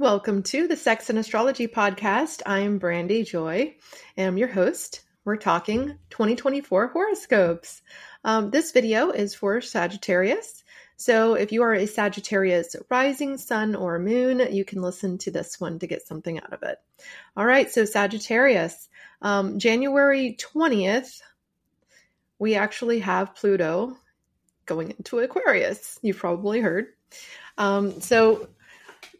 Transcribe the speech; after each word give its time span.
Welcome 0.00 0.42
to 0.44 0.66
the 0.66 0.74
Sex 0.74 1.08
and 1.08 1.20
Astrology 1.20 1.68
Podcast. 1.68 2.42
I'm 2.44 2.78
Brandy 2.78 3.22
Joy, 3.22 3.76
and 4.16 4.26
I'm 4.26 4.36
your 4.36 4.48
host. 4.48 5.04
We're 5.24 5.36
talking 5.36 5.96
2024 6.10 6.88
horoscopes. 6.88 7.80
Um, 8.24 8.50
this 8.50 8.72
video 8.72 9.10
is 9.10 9.36
for 9.36 9.60
Sagittarius. 9.60 10.64
So 10.96 11.34
if 11.34 11.52
you 11.52 11.62
are 11.62 11.74
a 11.74 11.86
Sagittarius 11.86 12.74
rising, 12.90 13.38
sun, 13.38 13.76
or 13.76 14.00
moon, 14.00 14.52
you 14.52 14.64
can 14.64 14.82
listen 14.82 15.16
to 15.18 15.30
this 15.30 15.60
one 15.60 15.78
to 15.78 15.86
get 15.86 16.04
something 16.04 16.40
out 16.40 16.52
of 16.52 16.64
it. 16.64 16.78
All 17.36 17.46
right, 17.46 17.70
so 17.70 17.84
Sagittarius, 17.84 18.88
um, 19.22 19.60
January 19.60 20.36
20th, 20.40 21.20
we 22.40 22.56
actually 22.56 22.98
have 22.98 23.36
Pluto 23.36 23.96
going 24.66 24.90
into 24.90 25.20
Aquarius. 25.20 26.00
You've 26.02 26.18
probably 26.18 26.58
heard. 26.58 26.86
Um, 27.56 28.00
so 28.00 28.48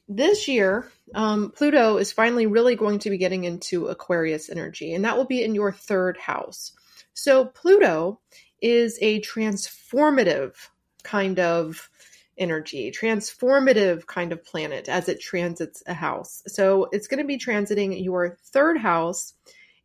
this 0.08 0.48
year, 0.48 0.90
um, 1.14 1.50
Pluto 1.50 1.96
is 1.96 2.12
finally 2.12 2.46
really 2.46 2.76
going 2.76 2.98
to 3.00 3.10
be 3.10 3.18
getting 3.18 3.44
into 3.44 3.86
Aquarius 3.86 4.50
energy, 4.50 4.92
and 4.92 5.04
that 5.04 5.16
will 5.16 5.24
be 5.24 5.42
in 5.42 5.54
your 5.54 5.72
third 5.72 6.18
house. 6.18 6.72
So, 7.14 7.46
Pluto 7.46 8.20
is 8.60 8.98
a 9.00 9.20
transformative 9.20 10.54
kind 11.02 11.38
of 11.38 11.88
energy, 12.36 12.90
transformative 12.90 14.06
kind 14.06 14.32
of 14.32 14.44
planet 14.44 14.88
as 14.88 15.08
it 15.08 15.20
transits 15.20 15.82
a 15.86 15.94
house. 15.94 16.42
So, 16.48 16.88
it's 16.92 17.06
going 17.06 17.22
to 17.22 17.26
be 17.26 17.38
transiting 17.38 18.02
your 18.02 18.36
third 18.52 18.76
house, 18.76 19.34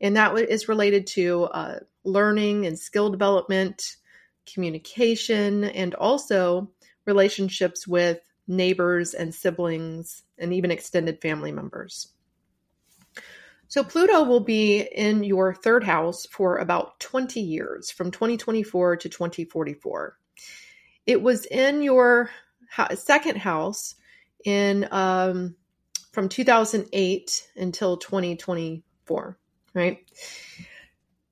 and 0.01 0.17
that 0.17 0.37
is 0.37 0.67
related 0.67 1.07
to 1.07 1.43
uh, 1.43 1.79
learning 2.03 2.65
and 2.65 2.77
skill 2.77 3.09
development, 3.09 3.95
communication, 4.51 5.63
and 5.63 5.95
also 5.95 6.71
relationships 7.05 7.87
with 7.87 8.19
neighbors 8.49 9.13
and 9.13 9.33
siblings, 9.33 10.23
and 10.37 10.53
even 10.53 10.71
extended 10.71 11.21
family 11.21 11.51
members. 11.51 12.13
So, 13.69 13.83
Pluto 13.83 14.23
will 14.23 14.39
be 14.39 14.81
in 14.81 15.23
your 15.23 15.53
third 15.53 15.83
house 15.83 16.25
for 16.25 16.57
about 16.57 16.99
20 16.99 17.39
years, 17.39 17.91
from 17.91 18.09
2024 18.09 18.97
to 18.97 19.09
2044. 19.09 20.17
It 21.05 21.21
was 21.21 21.45
in 21.45 21.83
your 21.83 22.31
second 22.95 23.37
house 23.37 23.95
in 24.43 24.87
um, 24.91 25.55
from 26.11 26.29
2008 26.29 27.47
until 27.57 27.97
2024, 27.97 29.37
right? 29.73 29.99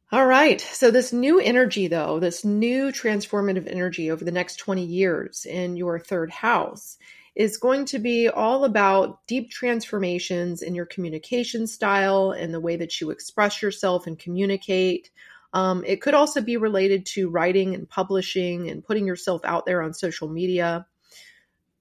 All 0.09 0.25
right. 0.25 0.61
So, 0.61 0.89
this 0.89 1.11
new 1.11 1.37
energy, 1.37 1.87
though, 1.87 2.17
this 2.17 2.45
new 2.45 2.93
transformative 2.93 3.69
energy 3.69 4.09
over 4.09 4.23
the 4.23 4.31
next 4.31 4.55
20 4.55 4.85
years 4.85 5.45
in 5.45 5.75
your 5.75 5.99
third 5.99 6.31
house 6.31 6.97
is 7.35 7.57
going 7.57 7.83
to 7.87 7.99
be 7.99 8.29
all 8.29 8.63
about 8.63 9.19
deep 9.27 9.51
transformations 9.51 10.61
in 10.61 10.75
your 10.75 10.85
communication 10.85 11.67
style 11.67 12.31
and 12.31 12.53
the 12.53 12.59
way 12.61 12.77
that 12.77 13.01
you 13.01 13.09
express 13.09 13.61
yourself 13.61 14.07
and 14.07 14.17
communicate. 14.17 15.11
Um, 15.51 15.83
it 15.85 16.01
could 16.01 16.13
also 16.13 16.39
be 16.39 16.55
related 16.55 17.05
to 17.07 17.29
writing 17.29 17.75
and 17.75 17.89
publishing 17.89 18.69
and 18.69 18.85
putting 18.85 19.05
yourself 19.05 19.41
out 19.43 19.65
there 19.65 19.81
on 19.81 19.93
social 19.93 20.29
media. 20.29 20.87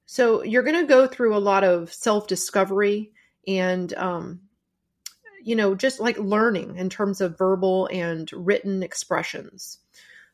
So, 0.06 0.42
you're 0.42 0.64
going 0.64 0.80
to 0.80 0.88
go 0.88 1.06
through 1.06 1.36
a 1.36 1.38
lot 1.38 1.62
of 1.62 1.92
self 1.92 2.26
discovery 2.26 3.12
and 3.46 3.94
um, 3.94 4.40
you 5.46 5.54
know, 5.54 5.76
just 5.76 6.00
like 6.00 6.18
learning 6.18 6.74
in 6.74 6.90
terms 6.90 7.20
of 7.20 7.38
verbal 7.38 7.88
and 7.92 8.28
written 8.32 8.82
expressions. 8.82 9.78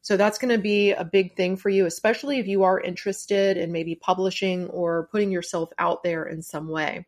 So 0.01 0.17
that's 0.17 0.39
going 0.39 0.57
to 0.57 0.63
be 0.63 0.93
a 0.93 1.05
big 1.05 1.37
thing 1.37 1.59
for 1.59 1.69
you, 1.69 1.85
especially 1.85 2.39
if 2.39 2.47
you 2.47 2.63
are 2.63 2.81
interested 2.81 3.59
in 3.59 3.73
maybe 3.73 3.95
publishing 3.95 4.69
or 4.69 5.09
putting 5.13 5.31
yourself 5.31 5.71
out 5.79 6.03
there 6.03 6.25
in 6.25 6.41
some 6.41 6.67
way. 6.67 7.05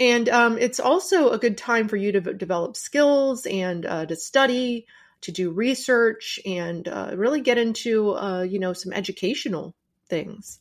And 0.00 0.28
um, 0.28 0.58
it's 0.58 0.80
also 0.80 1.30
a 1.30 1.38
good 1.38 1.56
time 1.56 1.86
for 1.86 1.96
you 1.96 2.10
to 2.10 2.20
v- 2.20 2.32
develop 2.32 2.76
skills 2.76 3.46
and 3.46 3.86
uh, 3.86 4.04
to 4.04 4.16
study, 4.16 4.86
to 5.20 5.30
do 5.30 5.52
research, 5.52 6.40
and 6.44 6.88
uh, 6.88 7.12
really 7.14 7.42
get 7.42 7.58
into, 7.58 8.16
uh, 8.16 8.42
you 8.42 8.58
know, 8.58 8.72
some 8.72 8.92
educational 8.92 9.76
things. 10.08 10.58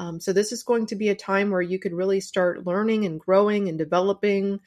Um, 0.00 0.18
so 0.18 0.32
this 0.32 0.50
is 0.50 0.62
going 0.62 0.86
to 0.86 0.96
be 0.96 1.10
a 1.10 1.14
time 1.14 1.50
where 1.50 1.60
you 1.60 1.78
could 1.78 1.92
really 1.92 2.20
start 2.20 2.66
learning 2.66 3.04
and 3.04 3.20
growing 3.20 3.68
and 3.68 3.76
developing. 3.76 4.60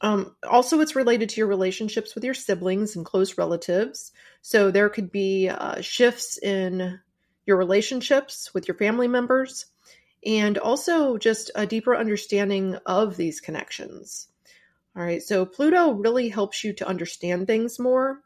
Um, 0.00 0.34
also, 0.42 0.80
it's 0.80 0.96
related 0.96 1.28
to 1.28 1.36
your 1.36 1.48
relationships 1.48 2.14
with 2.14 2.24
your 2.24 2.32
siblings 2.32 2.96
and 2.96 3.04
close 3.04 3.36
relatives. 3.36 4.12
So 4.40 4.70
there 4.70 4.88
could 4.88 5.12
be 5.12 5.50
uh, 5.50 5.82
shifts 5.82 6.38
in 6.38 6.98
your 7.44 7.58
relationships 7.58 8.54
with 8.54 8.68
your 8.68 8.78
family 8.78 9.06
members 9.06 9.66
and 10.24 10.56
also 10.56 11.18
just 11.18 11.50
a 11.54 11.66
deeper 11.66 11.94
understanding 11.94 12.78
of 12.86 13.18
these 13.18 13.42
connections. 13.42 14.28
All 14.96 15.02
right, 15.02 15.22
so 15.22 15.44
Pluto 15.44 15.92
really 15.92 16.30
helps 16.30 16.64
you 16.64 16.72
to 16.74 16.88
understand 16.88 17.46
things 17.46 17.78
more 17.78 18.22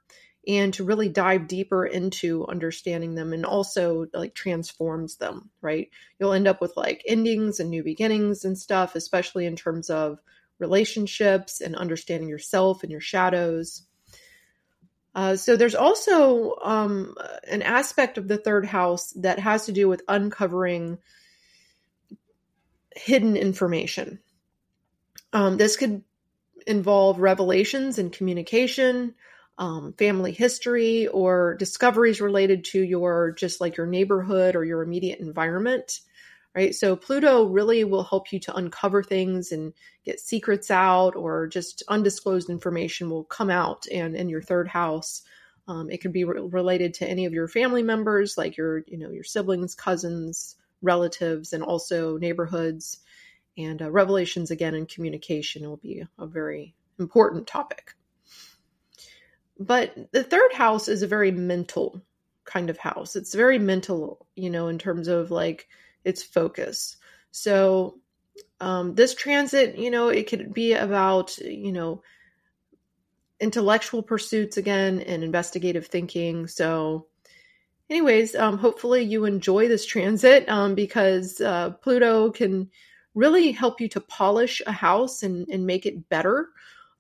and 0.47 0.75
to 0.75 0.84
really 0.84 1.09
dive 1.09 1.49
deeper 1.49 1.87
into 1.87 2.47
understanding 2.47 3.15
them 3.15 3.32
and 3.32 3.47
also 3.47 4.06
like 4.12 4.34
transforms 4.34 5.16
them, 5.16 5.50
right? 5.60 5.91
You'll 6.19 6.32
end 6.32 6.49
up 6.49 6.60
with 6.60 6.77
like 6.77 7.03
endings 7.06 7.60
and 7.60 7.71
new 7.71 7.82
beginnings 7.82 8.44
and 8.44 8.59
stuff, 8.59 8.94
especially 8.94 9.47
in 9.47 9.56
terms 9.56 9.91
of 9.91 10.19
relationships 10.59 11.60
and 11.60 11.75
understanding 11.75 12.28
yourself 12.28 12.82
and 12.82 12.93
your 12.93 13.00
shadows. 13.00 13.82
Uh, 15.15 15.37
so 15.37 15.56
there's 15.56 15.77
also 15.77 16.56
um, 16.62 17.15
an 17.49 17.62
aspect 17.62 18.19
of 18.19 18.26
the 18.28 18.37
third 18.37 18.66
house 18.66 19.12
that 19.12 19.38
has 19.38 19.66
to 19.66 19.72
do 19.72 19.88
with 19.88 20.03
uncovering 20.09 20.99
hidden 22.97 23.37
information. 23.37 24.19
Um, 25.32 25.56
this 25.56 25.76
could 25.76 26.03
involve 26.66 27.21
revelations 27.21 27.99
and 27.99 28.12
communication, 28.12 29.15
um, 29.59 29.93
family 29.95 30.33
history 30.33 31.07
or 31.09 31.55
discoveries 31.59 32.21
related 32.21 32.65
to 32.65 32.81
your 32.81 33.33
just 33.33 33.61
like 33.61 33.77
your 33.77 33.87
neighborhood 33.87 34.57
or 34.57 34.65
your 34.65 34.83
immediate 34.83 35.21
environment 35.21 36.01
right? 36.55 36.75
So 36.75 36.97
pluto 36.97 37.47
really 37.47 37.85
will 37.85 38.05
help 38.05 38.33
you 38.33 38.39
to 38.41 38.55
uncover 38.55 39.03
things 39.03 39.53
and 39.53 39.73
get 40.05 40.21
secrets 40.21 40.71
out 40.71 41.17
or 41.17 41.47
just 41.47 41.83
undisclosed 41.89 42.49
information 42.49 43.11
will 43.11 43.25
come 43.25 43.51
out 43.51 43.87
and 43.93 44.15
in 44.15 44.29
your 44.29 44.43
third 44.43 44.69
house. 44.69 45.23
Um, 45.67 45.91
it 45.91 46.01
can 46.01 46.13
be 46.13 46.25
re- 46.25 46.41
related 46.41 46.95
to 46.95 47.09
any 47.09 47.25
of 47.25 47.33
your 47.33 47.49
family 47.49 47.83
members 47.83 48.39
like 48.39 48.57
your 48.57 48.85
you 48.87 48.99
know 48.99 49.11
your 49.11 49.25
siblings 49.25 49.75
cousins 49.75 50.57
relatives 50.83 51.53
and 51.53 51.63
also 51.65 52.19
neighborhoods. 52.19 52.99
And 53.57 53.81
uh, 53.81 53.91
revelations 53.91 54.51
again 54.51 54.75
in 54.75 54.87
communication 54.87 55.69
will 55.69 55.77
be 55.77 56.05
a 56.19 56.27
very 56.27 56.75
important 56.99 57.47
topic 57.47 57.95
but 59.59 59.95
the 60.13 60.25
third 60.25 60.53
house 60.53 60.89
is 60.89 61.03
a 61.03 61.07
very 61.07 61.31
mental 61.31 62.03
kind 62.45 62.71
of 62.71 62.79
house. 62.79 63.17
It's 63.17 63.35
very 63.35 63.59
mental, 63.59 64.27
you 64.35 64.51
know, 64.51 64.69
in 64.69 64.79
terms 64.79 65.09
of 65.09 65.31
like 65.31 65.69
its 66.05 66.23
focus. 66.23 66.97
So 67.31 67.99
um, 68.61 68.95
this 68.95 69.15
transit, 69.15 69.77
you 69.79 69.91
know, 69.91 70.09
it 70.09 70.29
could 70.29 70.53
be 70.53 70.75
about, 70.75 71.37
you 71.39 71.73
know, 71.73 72.03
intellectual 73.41 74.03
pursuits 74.03 74.57
again 74.57 75.01
and 75.01 75.25
investigative 75.25 75.87
thinking. 75.87 76.47
So, 76.47 77.07
anyways, 77.91 78.35
um, 78.35 78.59
hopefully 78.59 79.03
you 79.03 79.25
enjoy 79.25 79.69
this 79.69 79.87
transit 79.87 80.49
um, 80.49 80.75
because 80.75 81.41
uh, 81.41 81.71
Pluto 81.71 82.31
can 82.31 82.71
really 83.15 83.53
help 83.53 83.81
you 83.81 83.89
to 83.89 84.01
polish 84.01 84.63
a 84.67 84.73
house 84.73 85.23
and, 85.23 85.49
and 85.49 85.67
make 85.67 85.87
it 85.87 86.09
better. 86.09 86.49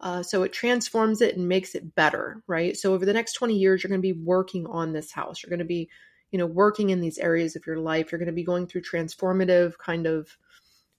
Uh, 0.04 0.22
so 0.22 0.42
it 0.42 0.52
transforms 0.52 1.22
it 1.22 1.34
and 1.34 1.48
makes 1.48 1.74
it 1.74 1.94
better, 1.94 2.42
right? 2.46 2.76
So 2.76 2.92
over 2.92 3.06
the 3.06 3.12
next 3.14 3.32
20 3.32 3.56
years, 3.56 3.82
you're 3.82 3.88
going 3.88 4.02
to 4.02 4.14
be 4.14 4.20
working 4.20 4.66
on 4.66 4.92
this 4.92 5.10
house. 5.10 5.42
You're 5.42 5.48
going 5.48 5.60
to 5.60 5.64
be, 5.64 5.88
you 6.30 6.38
know, 6.38 6.46
working 6.46 6.90
in 6.90 7.00
these 7.00 7.16
areas 7.16 7.56
of 7.56 7.66
your 7.66 7.78
life. 7.78 8.12
You're 8.12 8.18
going 8.18 8.26
to 8.26 8.32
be 8.32 8.44
going 8.44 8.66
through 8.66 8.82
transformative 8.82 9.78
kind 9.78 10.06
of 10.06 10.28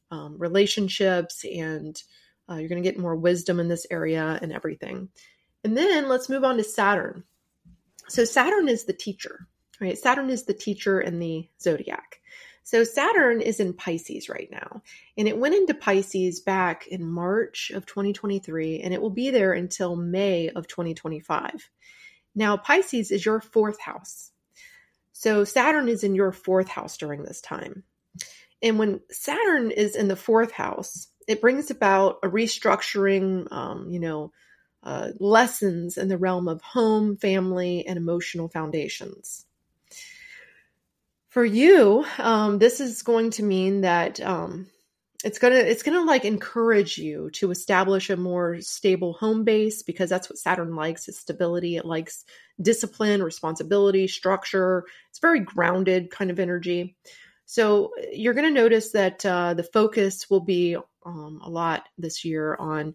um, 0.10 0.36
relationships 0.40 1.46
and 1.46 2.02
uh, 2.50 2.56
you're 2.56 2.70
going 2.70 2.82
to 2.82 2.90
get 2.90 3.00
more 3.00 3.16
wisdom 3.16 3.60
in 3.60 3.68
this 3.68 3.86
area 3.92 4.40
and 4.42 4.52
everything. 4.52 5.10
And 5.64 5.78
then 5.78 6.10
let's 6.10 6.30
move 6.30 6.44
on 6.44 6.58
to 6.58 6.64
Saturn. 6.64 7.24
So 8.08 8.26
Saturn 8.26 8.68
is 8.70 8.86
the 8.86 8.94
teacher, 8.94 9.48
right? 9.80 9.98
Saturn 9.98 10.32
is 10.32 10.46
the 10.46 10.54
teacher 10.54 11.00
in 11.02 11.20
the 11.20 11.48
zodiac. 11.62 12.22
So 12.66 12.84
Saturn 12.84 13.42
is 13.42 13.60
in 13.60 13.74
Pisces 13.74 14.28
right 14.28 14.50
now, 14.52 14.82
and 15.20 15.28
it 15.28 15.38
went 15.38 15.54
into 15.54 15.76
Pisces 15.76 16.40
back 16.40 16.88
in 16.88 17.06
March 17.06 17.70
of 17.70 17.86
2023, 17.86 18.80
and 18.80 18.92
it 18.92 19.00
will 19.00 19.12
be 19.12 19.30
there 19.30 19.54
until 19.54 19.96
May 19.96 20.50
of 20.50 20.68
2025. 20.68 21.70
Now, 22.34 22.58
Pisces 22.58 23.12
is 23.12 23.24
your 23.24 23.40
fourth 23.40 23.80
house. 23.80 24.32
So 25.14 25.44
Saturn 25.44 25.88
is 25.88 26.04
in 26.04 26.16
your 26.16 26.32
fourth 26.32 26.68
house 26.68 26.98
during 26.98 27.22
this 27.22 27.40
time. 27.40 27.84
And 28.64 28.80
when 28.80 29.02
Saturn 29.12 29.70
is 29.70 29.96
in 29.96 30.08
the 30.08 30.16
fourth 30.16 30.52
house, 30.52 31.08
it 31.28 31.42
brings 31.42 31.70
about 31.70 32.18
a 32.24 32.30
restructuring, 32.30 33.52
um, 33.52 33.92
you 33.92 34.00
know, 34.00 34.32
uh, 34.82 35.10
lessons 35.20 36.00
in 36.00 36.08
the 36.08 36.18
realm 36.18 36.48
of 36.48 36.64
home, 36.64 37.16
family, 37.16 37.86
and 37.86 37.98
emotional 37.98 38.50
foundations. 38.50 39.46
For 41.36 41.44
you, 41.44 42.06
um, 42.18 42.60
this 42.60 42.80
is 42.80 43.02
going 43.02 43.32
to 43.32 43.44
mean 43.44 43.82
that 43.82 44.22
um, 44.22 44.68
it's 45.22 45.38
gonna 45.38 45.58
it's 45.58 45.84
gonna 45.84 46.06
like 46.06 46.24
encourage 46.24 46.98
you 46.98 47.30
to 47.32 47.52
establish 47.52 48.10
a 48.10 48.16
more 48.16 48.62
stable 48.62 49.12
home 49.12 49.44
base 49.44 49.84
because 49.84 50.10
that's 50.10 50.30
what 50.30 50.38
saturn 50.38 50.76
likes 50.76 51.10
is 51.10 51.20
stability. 51.20 51.76
It 51.76 51.84
likes 51.84 52.24
discipline 52.62 53.22
responsibility 53.22 54.08
structure. 54.08 54.86
It's 55.10 55.20
very 55.20 55.42
grounded 55.42 56.10
kind 56.10 56.32
of 56.32 56.40
energy. 56.40 56.96
So 57.46 57.92
you're 58.14 58.34
going 58.34 58.48
to 58.48 58.62
notice 58.62 58.94
that 58.94 59.26
uh, 59.26 59.56
the 59.56 59.64
focus 59.64 60.30
will 60.30 60.40
be 60.40 60.78
um, 61.06 61.42
a 61.44 61.50
lot 61.50 61.84
this 61.98 62.24
year 62.24 62.56
on 62.56 62.94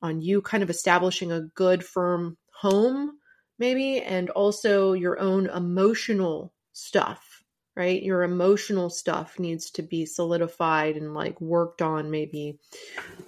on 0.00 0.22
you 0.22 0.42
kind 0.42 0.62
of 0.62 0.70
establishing 0.70 1.32
a 1.32 1.48
good 1.56 1.84
firm 1.84 2.38
home 2.52 3.18
maybe 3.58 4.00
and 4.00 4.30
also 4.30 4.92
your 4.92 5.18
own 5.18 5.46
emotional 5.46 6.52
stuff 6.72 7.29
right? 7.76 8.02
Your 8.02 8.22
emotional 8.22 8.90
stuff 8.90 9.38
needs 9.38 9.70
to 9.72 9.82
be 9.82 10.06
solidified 10.06 10.96
and 10.96 11.14
like 11.14 11.40
worked 11.40 11.82
on, 11.82 12.10
maybe. 12.10 12.58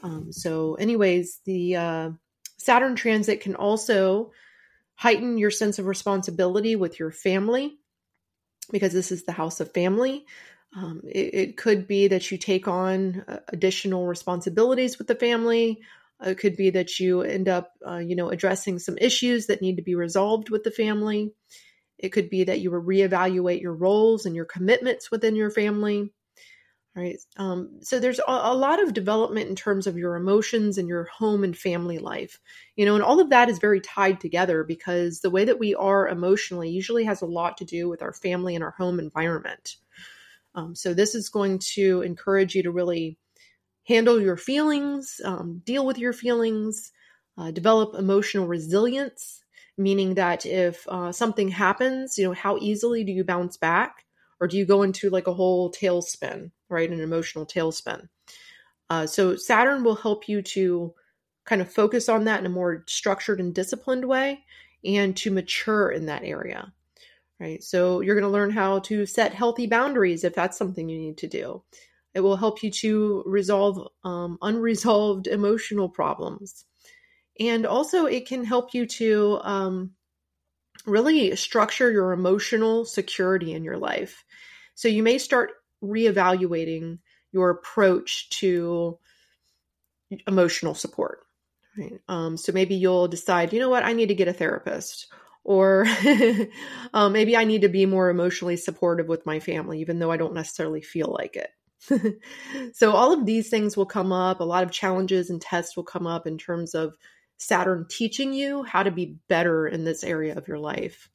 Um, 0.02 0.32
so, 0.32 0.74
anyways, 0.74 1.40
the 1.44 1.76
uh, 1.76 2.10
Saturn 2.58 2.96
transit 2.96 3.40
can 3.40 3.54
also 3.54 4.32
heighten 4.94 5.38
your 5.38 5.50
sense 5.50 5.78
of 5.78 5.86
responsibility 5.86 6.76
with 6.76 6.98
your 6.98 7.10
family 7.10 7.78
because 8.70 8.92
this 8.92 9.12
is 9.12 9.24
the 9.24 9.32
house 9.32 9.60
of 9.60 9.72
family. 9.72 10.24
Um, 10.76 11.02
it, 11.04 11.34
it, 11.34 11.56
could 11.56 11.86
be 11.86 12.08
that 12.08 12.30
you 12.30 12.38
take 12.38 12.66
on 12.66 13.24
uh, 13.28 13.40
additional 13.48 14.06
responsibilities 14.06 14.96
with 14.96 15.06
the 15.06 15.14
family. 15.14 15.80
It 16.24 16.38
could 16.38 16.56
be 16.56 16.70
that 16.70 16.98
you 16.98 17.22
end 17.22 17.48
up, 17.48 17.72
uh, 17.86 17.98
you 17.98 18.16
know, 18.16 18.30
addressing 18.30 18.78
some 18.78 18.96
issues 18.98 19.46
that 19.46 19.60
need 19.60 19.76
to 19.76 19.82
be 19.82 19.94
resolved 19.94 20.48
with 20.48 20.62
the 20.62 20.70
family. 20.70 21.32
It 22.02 22.10
could 22.10 22.28
be 22.28 22.44
that 22.44 22.60
you 22.60 22.70
reevaluate 22.70 23.62
your 23.62 23.74
roles 23.74 24.26
and 24.26 24.34
your 24.34 24.44
commitments 24.44 25.10
within 25.10 25.36
your 25.36 25.50
family. 25.50 26.12
Right. 26.94 27.18
Um, 27.38 27.78
so 27.80 27.98
there's 27.98 28.18
a, 28.18 28.24
a, 28.26 28.54
lot 28.54 28.82
of 28.82 28.92
development 28.92 29.48
in 29.48 29.56
terms 29.56 29.86
of 29.86 29.96
your 29.96 30.14
emotions 30.14 30.76
and 30.76 30.86
your 30.86 31.04
home 31.04 31.42
and 31.42 31.56
family 31.56 31.98
life, 31.98 32.38
you 32.76 32.84
know, 32.84 32.94
and 32.94 33.02
all 33.02 33.18
of 33.18 33.30
that 33.30 33.48
is 33.48 33.58
very 33.58 33.80
tied 33.80 34.20
together 34.20 34.62
because 34.62 35.20
the 35.20 35.30
way 35.30 35.46
that 35.46 35.58
we 35.58 35.74
are 35.74 36.06
emotionally 36.06 36.68
usually 36.68 37.04
has 37.04 37.22
a 37.22 37.26
lot 37.26 37.56
to 37.56 37.64
do 37.64 37.88
with 37.88 38.02
our 38.02 38.12
family 38.12 38.54
and 38.54 38.62
our 38.62 38.72
home 38.72 38.98
environment. 38.98 39.76
Um, 40.54 40.74
so 40.74 40.92
this 40.92 41.14
is 41.14 41.30
going 41.30 41.60
to 41.74 42.02
encourage 42.02 42.54
you 42.54 42.62
to 42.62 42.70
really 42.70 43.16
handle 43.84 44.20
your 44.20 44.36
feelings, 44.36 45.18
um, 45.24 45.62
deal 45.64 45.86
with 45.86 45.96
your 45.96 46.12
feelings, 46.12 46.92
uh, 47.38 47.50
develop 47.50 47.94
emotional 47.94 48.46
resilience, 48.46 49.41
meaning 49.78 50.14
that 50.14 50.44
if 50.46 50.86
uh, 50.88 51.12
something 51.12 51.48
happens, 51.48 52.18
you 52.18 52.24
know, 52.24 52.32
how 52.32 52.58
easily 52.58 53.04
do 53.04 53.12
you 53.12 53.24
bounce 53.24 53.56
back? 53.56 54.04
Or 54.40 54.48
do 54.48 54.56
you 54.56 54.66
go 54.66 54.82
into 54.82 55.08
like 55.08 55.28
a 55.28 55.34
whole 55.34 55.70
tailspin, 55.70 56.50
right? 56.68 56.90
An 56.90 57.00
emotional 57.00 57.46
tailspin. 57.46 58.08
Uh, 58.90 59.06
so 59.06 59.36
Saturn 59.36 59.84
will 59.84 59.94
help 59.94 60.28
you 60.28 60.42
to 60.42 60.92
kind 61.44 61.62
of 61.62 61.72
focus 61.72 62.08
on 62.08 62.24
that 62.24 62.40
in 62.40 62.46
a 62.46 62.50
more 62.50 62.84
structured 62.86 63.40
and 63.40 63.54
disciplined 63.54 64.04
way 64.04 64.44
and 64.84 65.16
to 65.16 65.30
mature 65.30 65.90
in 65.90 66.06
that 66.06 66.24
area, 66.24 66.72
right? 67.40 67.62
So 67.62 68.00
you're 68.00 68.16
going 68.16 68.30
to 68.30 68.30
learn 68.30 68.50
how 68.50 68.80
to 68.80 69.06
set 69.06 69.32
healthy 69.32 69.66
boundaries 69.66 70.24
if 70.24 70.34
that's 70.34 70.58
something 70.58 70.88
you 70.88 70.98
need 70.98 71.18
to 71.18 71.28
do. 71.28 71.62
It 72.14 72.20
will 72.20 72.36
help 72.36 72.62
you 72.62 72.70
to 72.70 73.22
resolve 73.26 73.88
um, 74.04 74.38
unresolved 74.42 75.26
emotional 75.28 75.88
problems 75.88 76.64
and 77.40 77.66
also, 77.66 78.06
it 78.06 78.26
can 78.26 78.44
help 78.44 78.74
you 78.74 78.86
to 78.86 79.40
um, 79.42 79.90
really 80.86 81.34
structure 81.36 81.90
your 81.90 82.12
emotional 82.12 82.84
security 82.84 83.52
in 83.52 83.64
your 83.64 83.78
life. 83.78 84.24
So, 84.74 84.88
you 84.88 85.02
may 85.02 85.18
start 85.18 85.52
reevaluating 85.82 86.98
your 87.32 87.50
approach 87.50 88.28
to 88.30 88.98
emotional 90.26 90.74
support. 90.74 91.20
Right? 91.78 92.00
Um, 92.08 92.36
so, 92.36 92.52
maybe 92.52 92.74
you'll 92.74 93.08
decide, 93.08 93.52
you 93.52 93.60
know 93.60 93.70
what, 93.70 93.84
I 93.84 93.94
need 93.94 94.08
to 94.08 94.14
get 94.14 94.28
a 94.28 94.32
therapist. 94.32 95.06
Or 95.44 95.86
um, 96.94 97.12
maybe 97.12 97.36
I 97.36 97.44
need 97.44 97.62
to 97.62 97.68
be 97.68 97.86
more 97.86 98.10
emotionally 98.10 98.56
supportive 98.56 99.08
with 99.08 99.26
my 99.26 99.40
family, 99.40 99.80
even 99.80 99.98
though 99.98 100.12
I 100.12 100.16
don't 100.16 100.34
necessarily 100.34 100.82
feel 100.82 101.08
like 101.18 101.36
it. 101.36 101.50
so 102.72 102.92
all 102.92 103.12
of 103.12 103.26
these 103.26 103.48
things 103.48 103.76
will 103.76 103.86
come 103.86 104.12
up 104.12 104.40
a 104.40 104.44
lot 104.44 104.62
of 104.62 104.70
challenges 104.70 105.30
and 105.30 105.40
tests 105.40 105.76
will 105.76 105.84
come 105.84 106.06
up 106.06 106.26
in 106.26 106.38
terms 106.38 106.74
of 106.74 106.94
Saturn 107.42 107.86
teaching 107.88 108.32
you 108.32 108.62
how 108.62 108.82
to 108.82 108.90
be 108.90 109.16
better 109.28 109.66
in 109.66 109.84
this 109.84 110.04
area 110.04 110.36
of 110.36 110.48
your 110.48 110.58
life. 110.58 111.10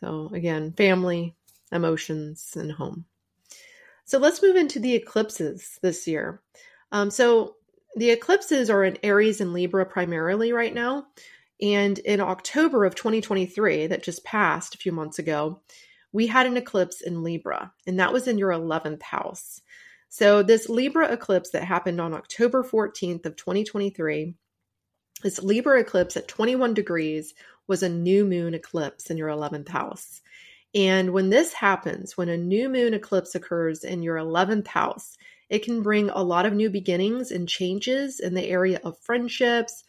So, 0.00 0.30
again, 0.34 0.72
family, 0.72 1.34
emotions, 1.72 2.52
and 2.56 2.70
home. 2.70 3.06
So, 4.04 4.18
let's 4.18 4.42
move 4.42 4.56
into 4.56 4.78
the 4.78 4.94
eclipses 4.94 5.78
this 5.82 6.06
year. 6.06 6.42
Um, 6.92 7.10
so, 7.10 7.56
the 7.96 8.10
eclipses 8.10 8.68
are 8.68 8.84
in 8.84 8.98
Aries 9.02 9.40
and 9.40 9.54
Libra 9.54 9.86
primarily 9.86 10.52
right 10.52 10.74
now. 10.74 11.06
And 11.62 11.98
in 12.00 12.20
October 12.20 12.84
of 12.84 12.94
2023, 12.94 13.86
that 13.86 14.04
just 14.04 14.24
passed 14.24 14.74
a 14.74 14.78
few 14.78 14.92
months 14.92 15.18
ago, 15.18 15.62
we 16.12 16.26
had 16.26 16.46
an 16.46 16.58
eclipse 16.58 17.00
in 17.00 17.22
Libra, 17.22 17.72
and 17.86 17.98
that 17.98 18.12
was 18.12 18.28
in 18.28 18.36
your 18.36 18.50
11th 18.50 19.02
house. 19.02 19.62
So, 20.10 20.42
this 20.42 20.68
Libra 20.68 21.10
eclipse 21.12 21.50
that 21.50 21.64
happened 21.64 22.00
on 22.00 22.12
October 22.12 22.62
14th 22.62 23.24
of 23.24 23.36
2023 23.36 24.34
this 25.26 25.42
Libra 25.42 25.80
eclipse 25.80 26.16
at 26.16 26.28
21 26.28 26.72
degrees 26.72 27.34
was 27.66 27.82
a 27.82 27.88
new 27.88 28.24
moon 28.24 28.54
eclipse 28.54 29.10
in 29.10 29.16
your 29.16 29.28
11th 29.28 29.66
house. 29.66 30.22
And 30.72 31.12
when 31.12 31.30
this 31.30 31.52
happens, 31.52 32.16
when 32.16 32.28
a 32.28 32.36
new 32.36 32.68
moon 32.68 32.94
eclipse 32.94 33.34
occurs 33.34 33.82
in 33.82 34.04
your 34.04 34.18
11th 34.18 34.68
house, 34.68 35.18
it 35.50 35.64
can 35.64 35.82
bring 35.82 36.10
a 36.10 36.22
lot 36.22 36.46
of 36.46 36.52
new 36.52 36.70
beginnings 36.70 37.32
and 37.32 37.48
changes 37.48 38.20
in 38.20 38.34
the 38.34 38.46
area 38.46 38.78
of 38.84 39.00
friendships, 39.00 39.82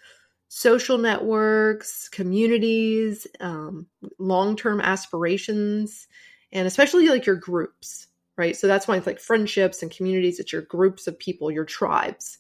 social 0.48 0.98
networks, 0.98 2.10
communities, 2.10 3.28
um, 3.40 3.86
long 4.18 4.56
term 4.56 4.82
aspirations, 4.82 6.08
and 6.52 6.66
especially 6.66 7.10
like 7.10 7.28
your 7.28 7.36
groups, 7.36 8.08
right? 8.38 8.58
So 8.58 8.66
that's 8.66 8.88
why 8.88 8.98
it's 8.98 9.06
like 9.06 9.20
friendships 9.20 9.84
and 9.84 9.92
communities, 9.92 10.40
it's 10.40 10.52
your 10.52 10.64
groups 10.64 11.06
of 11.06 11.20
people, 11.20 11.52
your 11.52 11.66
tribes 11.66 12.40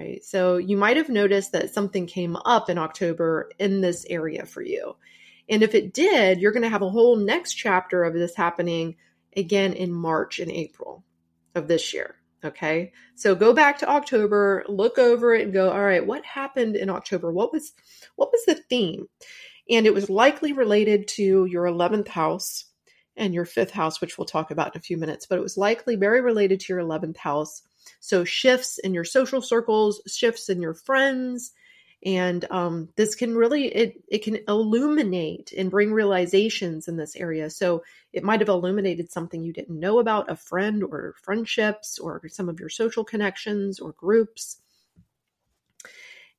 right? 0.00 0.24
So 0.24 0.56
you 0.56 0.76
might 0.76 0.96
have 0.96 1.08
noticed 1.08 1.52
that 1.52 1.74
something 1.74 2.06
came 2.06 2.36
up 2.36 2.70
in 2.70 2.78
October 2.78 3.50
in 3.58 3.80
this 3.80 4.06
area 4.08 4.46
for 4.46 4.62
you. 4.62 4.96
And 5.48 5.62
if 5.62 5.74
it 5.74 5.92
did, 5.92 6.40
you're 6.40 6.52
going 6.52 6.62
to 6.62 6.68
have 6.68 6.82
a 6.82 6.90
whole 6.90 7.16
next 7.16 7.54
chapter 7.54 8.04
of 8.04 8.14
this 8.14 8.34
happening 8.34 8.96
again 9.36 9.74
in 9.74 9.92
March 9.92 10.38
and 10.38 10.50
April 10.50 11.04
of 11.54 11.68
this 11.68 11.92
year. 11.92 12.16
Okay. 12.42 12.92
So 13.16 13.34
go 13.34 13.52
back 13.52 13.78
to 13.78 13.88
October, 13.88 14.64
look 14.68 14.98
over 14.98 15.34
it 15.34 15.42
and 15.42 15.52
go, 15.52 15.70
all 15.70 15.84
right, 15.84 16.06
what 16.06 16.24
happened 16.24 16.76
in 16.76 16.88
October? 16.88 17.30
What 17.30 17.52
was 17.52 17.72
what 18.16 18.32
was 18.32 18.44
the 18.46 18.54
theme? 18.54 19.08
And 19.68 19.86
it 19.86 19.92
was 19.92 20.08
likely 20.08 20.52
related 20.54 21.06
to 21.08 21.44
your 21.44 21.64
11th 21.64 22.08
house 22.08 22.64
and 23.16 23.34
your 23.34 23.44
fifth 23.44 23.72
house, 23.72 24.00
which 24.00 24.16
we'll 24.16 24.24
talk 24.24 24.50
about 24.50 24.74
in 24.74 24.78
a 24.78 24.82
few 24.82 24.96
minutes, 24.96 25.26
but 25.26 25.38
it 25.38 25.42
was 25.42 25.58
likely 25.58 25.96
very 25.96 26.22
related 26.22 26.60
to 26.60 26.72
your 26.72 26.82
11th 26.82 27.18
house 27.18 27.62
so 28.00 28.24
shifts 28.24 28.78
in 28.78 28.94
your 28.94 29.04
social 29.04 29.42
circles, 29.42 30.00
shifts 30.06 30.48
in 30.48 30.60
your 30.60 30.74
friends, 30.74 31.52
and 32.04 32.46
um, 32.50 32.88
this 32.96 33.14
can 33.14 33.36
really 33.36 33.66
it 33.66 34.02
it 34.08 34.24
can 34.24 34.38
illuminate 34.48 35.52
and 35.52 35.70
bring 35.70 35.92
realizations 35.92 36.88
in 36.88 36.96
this 36.96 37.14
area. 37.14 37.50
So 37.50 37.84
it 38.14 38.24
might 38.24 38.40
have 38.40 38.48
illuminated 38.48 39.12
something 39.12 39.44
you 39.44 39.52
didn't 39.52 39.78
know 39.78 39.98
about 39.98 40.30
a 40.30 40.36
friend 40.36 40.82
or 40.82 41.14
friendships 41.22 41.98
or 41.98 42.22
some 42.28 42.48
of 42.48 42.58
your 42.58 42.70
social 42.70 43.04
connections 43.04 43.80
or 43.80 43.92
groups. 43.92 44.56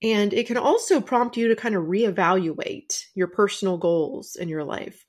And 0.02 0.34
it 0.34 0.48
can 0.48 0.58
also 0.58 1.00
prompt 1.00 1.38
you 1.38 1.50
to 1.50 1.56
kind 1.56 1.76
of 1.76 1.84
reevaluate 1.84 3.06
your 3.14 3.28
personal 3.28 3.78
goals 3.78 4.36
in 4.36 4.50
your 4.50 4.64
life. 4.64 5.06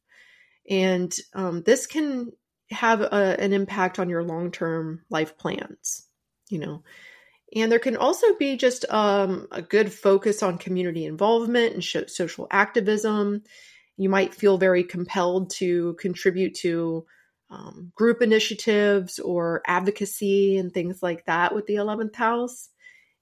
And 0.69 1.17
um, 1.33 1.63
this 1.63 1.87
can 1.87 2.31
have 2.71 3.01
a, 3.01 3.41
an 3.41 3.55
impact 3.55 3.99
on 3.99 4.11
your 4.11 4.23
long 4.23 4.51
term 4.51 5.01
life 5.09 5.39
plans 5.39 6.09
you 6.53 6.59
know. 6.59 6.83
And 7.55 7.71
there 7.71 7.79
can 7.79 7.97
also 7.97 8.35
be 8.39 8.57
just 8.57 8.85
um, 8.89 9.47
a 9.51 9.61
good 9.61 9.93
focus 9.93 10.43
on 10.43 10.59
community 10.59 11.05
involvement 11.05 11.75
and 11.75 12.11
social 12.11 12.47
activism. 12.51 13.43
You 13.97 14.09
might 14.09 14.35
feel 14.35 14.57
very 14.57 14.85
compelled 14.85 15.51
to 15.57 15.95
contribute 16.01 16.55
to 16.57 17.05
um, 17.51 17.93
group 17.95 18.23
initiatives 18.23 19.19
or 19.19 19.63
advocacy 19.67 20.57
and 20.57 20.73
things 20.73 21.03
like 21.03 21.27
that 21.27 21.55
with 21.55 21.67
the 21.67 21.75
11th 21.75 22.15
house. 22.15 22.71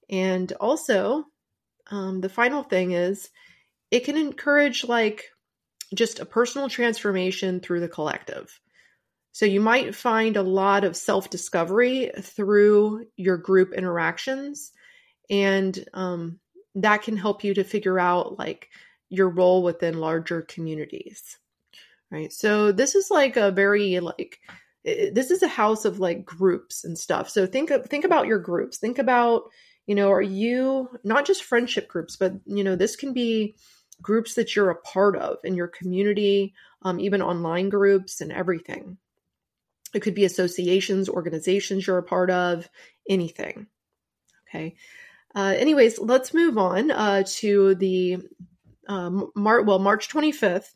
And 0.08 0.52
also, 0.52 1.24
um, 1.90 2.20
the 2.20 2.28
final 2.28 2.62
thing 2.62 2.92
is 2.92 3.30
it 3.90 4.04
can 4.04 4.16
encourage 4.16 4.84
like 4.84 5.24
just 5.92 6.20
a 6.20 6.24
personal 6.24 6.68
transformation 6.68 7.58
through 7.58 7.80
the 7.80 7.88
collective. 7.88 8.60
So 9.32 9.46
you 9.46 9.60
might 9.60 9.94
find 9.94 10.36
a 10.36 10.42
lot 10.42 10.84
of 10.84 10.96
self 10.96 11.30
discovery 11.30 12.10
through 12.20 13.06
your 13.16 13.36
group 13.36 13.72
interactions. 13.72 14.72
And 15.28 15.84
um, 15.94 16.40
that 16.74 17.02
can 17.02 17.16
help 17.16 17.44
you 17.44 17.54
to 17.54 17.64
figure 17.64 17.98
out 17.98 18.38
like 18.38 18.68
your 19.08 19.28
role 19.28 19.62
within 19.62 19.98
larger 19.98 20.42
communities. 20.42 21.38
Right. 22.10 22.32
So 22.32 22.72
this 22.72 22.94
is 22.94 23.10
like 23.10 23.36
a 23.36 23.52
very 23.52 24.00
like 24.00 24.40
this 24.84 25.30
is 25.30 25.42
a 25.42 25.48
house 25.48 25.84
of 25.84 26.00
like 26.00 26.24
groups 26.24 26.84
and 26.84 26.98
stuff. 26.98 27.28
So 27.28 27.46
think 27.46 27.70
think 27.86 28.04
about 28.04 28.26
your 28.26 28.38
groups. 28.38 28.78
Think 28.78 28.98
about, 28.98 29.44
you 29.86 29.94
know, 29.94 30.10
are 30.10 30.22
you 30.22 30.88
not 31.04 31.26
just 31.26 31.44
friendship 31.44 31.86
groups, 31.86 32.16
but 32.16 32.32
you 32.46 32.64
know, 32.64 32.74
this 32.74 32.96
can 32.96 33.12
be 33.12 33.54
groups 34.02 34.34
that 34.34 34.56
you're 34.56 34.70
a 34.70 34.80
part 34.80 35.16
of 35.16 35.38
in 35.44 35.54
your 35.54 35.68
community, 35.68 36.54
um, 36.82 36.98
even 36.98 37.22
online 37.22 37.68
groups 37.68 38.20
and 38.20 38.32
everything. 38.32 38.96
It 39.94 40.00
could 40.00 40.14
be 40.14 40.24
associations, 40.24 41.08
organizations 41.08 41.86
you're 41.86 41.98
a 41.98 42.02
part 42.02 42.30
of, 42.30 42.68
anything. 43.08 43.66
Okay. 44.48 44.76
Uh, 45.34 45.54
anyways, 45.56 45.98
let's 45.98 46.34
move 46.34 46.58
on 46.58 46.90
uh, 46.90 47.22
to 47.24 47.74
the 47.76 48.18
um, 48.88 49.30
Mar- 49.36 49.62
well 49.62 49.78
March 49.78 50.08
25th. 50.08 50.72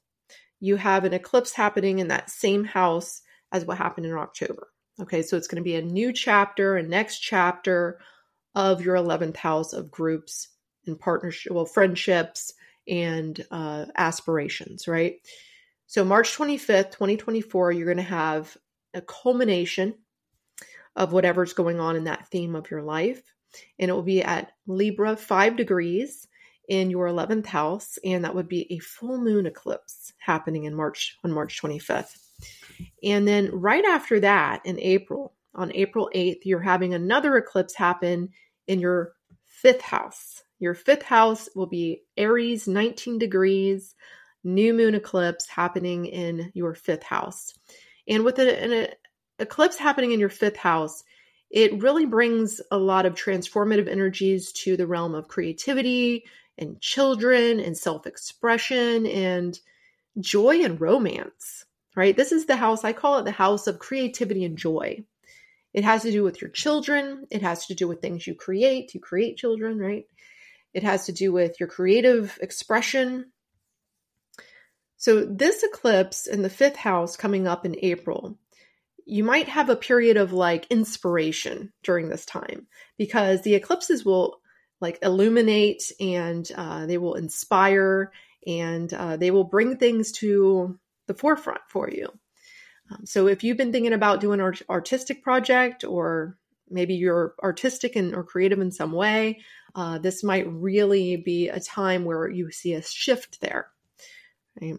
You 0.60 0.76
have 0.76 1.04
an 1.04 1.12
eclipse 1.12 1.52
happening 1.52 1.98
in 1.98 2.08
that 2.08 2.30
same 2.30 2.64
house 2.64 3.22
as 3.52 3.64
what 3.64 3.78
happened 3.78 4.06
in 4.06 4.12
October. 4.12 4.68
Okay, 5.00 5.22
so 5.22 5.36
it's 5.36 5.48
going 5.48 5.62
to 5.62 5.64
be 5.64 5.74
a 5.74 5.82
new 5.82 6.12
chapter, 6.12 6.76
a 6.76 6.82
next 6.82 7.18
chapter 7.18 7.98
of 8.54 8.80
your 8.80 8.94
11th 8.94 9.36
house 9.36 9.72
of 9.72 9.90
groups 9.90 10.48
and 10.86 10.98
partnership, 10.98 11.52
well, 11.52 11.64
friendships 11.64 12.52
and 12.86 13.44
uh, 13.50 13.86
aspirations, 13.96 14.86
right? 14.86 15.16
So, 15.86 16.04
March 16.04 16.36
25th, 16.36 16.92
2024, 16.92 17.72
you're 17.72 17.86
going 17.86 17.96
to 17.96 18.02
have 18.02 18.56
a 18.94 19.02
culmination 19.02 19.94
of 20.96 21.12
whatever's 21.12 21.52
going 21.52 21.80
on 21.80 21.96
in 21.96 22.04
that 22.04 22.28
theme 22.28 22.54
of 22.54 22.70
your 22.70 22.82
life. 22.82 23.22
And 23.78 23.90
it 23.90 23.92
will 23.92 24.02
be 24.02 24.22
at 24.22 24.52
Libra, 24.66 25.16
five 25.16 25.56
degrees 25.56 26.26
in 26.68 26.90
your 26.90 27.06
11th 27.06 27.46
house. 27.46 27.98
And 28.04 28.24
that 28.24 28.34
would 28.34 28.48
be 28.48 28.72
a 28.72 28.78
full 28.78 29.18
moon 29.18 29.46
eclipse 29.46 30.12
happening 30.18 30.64
in 30.64 30.74
March 30.74 31.16
on 31.24 31.32
March 31.32 31.60
25th. 31.60 32.16
And 33.02 33.26
then 33.26 33.50
right 33.52 33.84
after 33.84 34.20
that, 34.20 34.62
in 34.64 34.80
April, 34.80 35.34
on 35.54 35.72
April 35.74 36.10
8th, 36.14 36.40
you're 36.44 36.60
having 36.60 36.94
another 36.94 37.36
eclipse 37.36 37.74
happen 37.74 38.30
in 38.66 38.80
your 38.80 39.14
fifth 39.46 39.82
house. 39.82 40.42
Your 40.58 40.74
fifth 40.74 41.02
house 41.02 41.48
will 41.54 41.66
be 41.66 42.02
Aries, 42.16 42.66
19 42.66 43.18
degrees, 43.18 43.94
new 44.42 44.74
moon 44.74 44.94
eclipse 44.94 45.46
happening 45.46 46.06
in 46.06 46.50
your 46.54 46.74
fifth 46.74 47.02
house. 47.02 47.54
And 48.08 48.24
with 48.24 48.38
an, 48.38 48.48
an 48.48 48.88
eclipse 49.38 49.76
happening 49.76 50.12
in 50.12 50.20
your 50.20 50.28
fifth 50.28 50.56
house, 50.56 51.04
it 51.50 51.82
really 51.82 52.06
brings 52.06 52.60
a 52.70 52.78
lot 52.78 53.06
of 53.06 53.14
transformative 53.14 53.88
energies 53.88 54.52
to 54.52 54.76
the 54.76 54.86
realm 54.86 55.14
of 55.14 55.28
creativity 55.28 56.24
and 56.58 56.80
children 56.80 57.60
and 57.60 57.76
self 57.76 58.06
expression 58.06 59.06
and 59.06 59.58
joy 60.20 60.64
and 60.64 60.80
romance 60.80 61.64
right? 61.94 62.16
This 62.16 62.32
is 62.32 62.46
the 62.46 62.56
house, 62.56 62.84
I 62.84 62.92
call 62.92 63.18
it 63.18 63.24
the 63.24 63.30
house 63.30 63.66
of 63.66 63.78
creativity 63.78 64.44
and 64.44 64.58
joy. 64.58 65.04
It 65.72 65.84
has 65.84 66.02
to 66.02 66.12
do 66.12 66.22
with 66.22 66.40
your 66.40 66.50
children, 66.50 67.26
it 67.30 67.42
has 67.42 67.66
to 67.66 67.74
do 67.74 67.88
with 67.88 68.00
things 68.00 68.26
you 68.26 68.34
create. 68.34 68.94
You 68.94 69.00
create 69.00 69.36
children, 69.36 69.78
right? 69.78 70.06
It 70.72 70.82
has 70.82 71.06
to 71.06 71.12
do 71.12 71.32
with 71.32 71.58
your 71.60 71.68
creative 71.68 72.38
expression. 72.40 73.32
So, 75.04 75.22
this 75.22 75.62
eclipse 75.62 76.26
in 76.26 76.40
the 76.40 76.48
fifth 76.48 76.76
house 76.76 77.18
coming 77.18 77.46
up 77.46 77.66
in 77.66 77.76
April, 77.82 78.38
you 79.04 79.22
might 79.22 79.48
have 79.48 79.68
a 79.68 79.76
period 79.76 80.16
of 80.16 80.32
like 80.32 80.66
inspiration 80.70 81.74
during 81.82 82.08
this 82.08 82.24
time 82.24 82.68
because 82.96 83.42
the 83.42 83.54
eclipses 83.54 84.02
will 84.02 84.40
like 84.80 84.98
illuminate 85.02 85.92
and 86.00 86.50
uh, 86.56 86.86
they 86.86 86.96
will 86.96 87.16
inspire 87.16 88.12
and 88.46 88.94
uh, 88.94 89.18
they 89.18 89.30
will 89.30 89.44
bring 89.44 89.76
things 89.76 90.10
to 90.12 90.78
the 91.06 91.12
forefront 91.12 91.60
for 91.68 91.90
you. 91.90 92.08
Um, 92.90 93.04
so 93.04 93.26
if 93.26 93.44
you've 93.44 93.58
been 93.58 93.72
thinking 93.72 93.92
about 93.92 94.22
doing 94.22 94.40
an 94.40 94.54
artistic 94.70 95.22
project 95.22 95.84
or 95.84 96.38
maybe 96.70 96.94
you're 96.94 97.34
artistic 97.42 97.94
and 97.94 98.14
or 98.14 98.24
creative 98.24 98.58
in 98.58 98.72
some 98.72 98.92
way, 98.92 99.40
uh, 99.74 99.98
this 99.98 100.24
might 100.24 100.50
really 100.50 101.16
be 101.16 101.50
a 101.50 101.60
time 101.60 102.06
where 102.06 102.26
you 102.26 102.50
see 102.50 102.72
a 102.72 102.80
shift 102.80 103.42
there. 103.42 103.68
Right? 104.58 104.78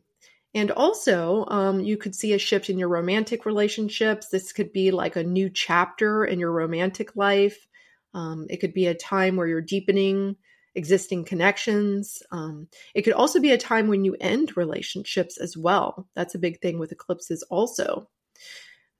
And 0.55 0.71
also, 0.71 1.45
um, 1.49 1.81
you 1.81 1.97
could 1.97 2.15
see 2.15 2.31
a 2.31 2.39
shift 2.39 2.69
in 2.69 2.79
your 2.79 2.87
romantic 2.87 3.45
relationships. 3.45 4.29
This 4.29 4.53
could 4.53 4.71
be 4.71 4.89
like 4.89 5.17
a 5.17 5.23
new 5.23 5.49
chapter 5.49 6.23
in 6.23 6.39
your 6.39 6.53
romantic 6.53 7.15
life. 7.17 7.67
Um, 8.13 8.47
it 8.49 8.57
could 8.57 8.73
be 8.73 8.87
a 8.87 8.95
time 8.95 9.35
where 9.35 9.47
you're 9.47 9.61
deepening 9.61 10.37
existing 10.73 11.25
connections. 11.25 12.23
Um, 12.31 12.69
it 12.93 13.01
could 13.01 13.13
also 13.13 13.41
be 13.41 13.51
a 13.51 13.57
time 13.57 13.89
when 13.89 14.05
you 14.05 14.15
end 14.19 14.55
relationships 14.55 15.37
as 15.37 15.57
well. 15.57 16.07
That's 16.15 16.35
a 16.35 16.39
big 16.39 16.61
thing 16.61 16.79
with 16.79 16.93
eclipses, 16.93 17.43
also. 17.49 18.09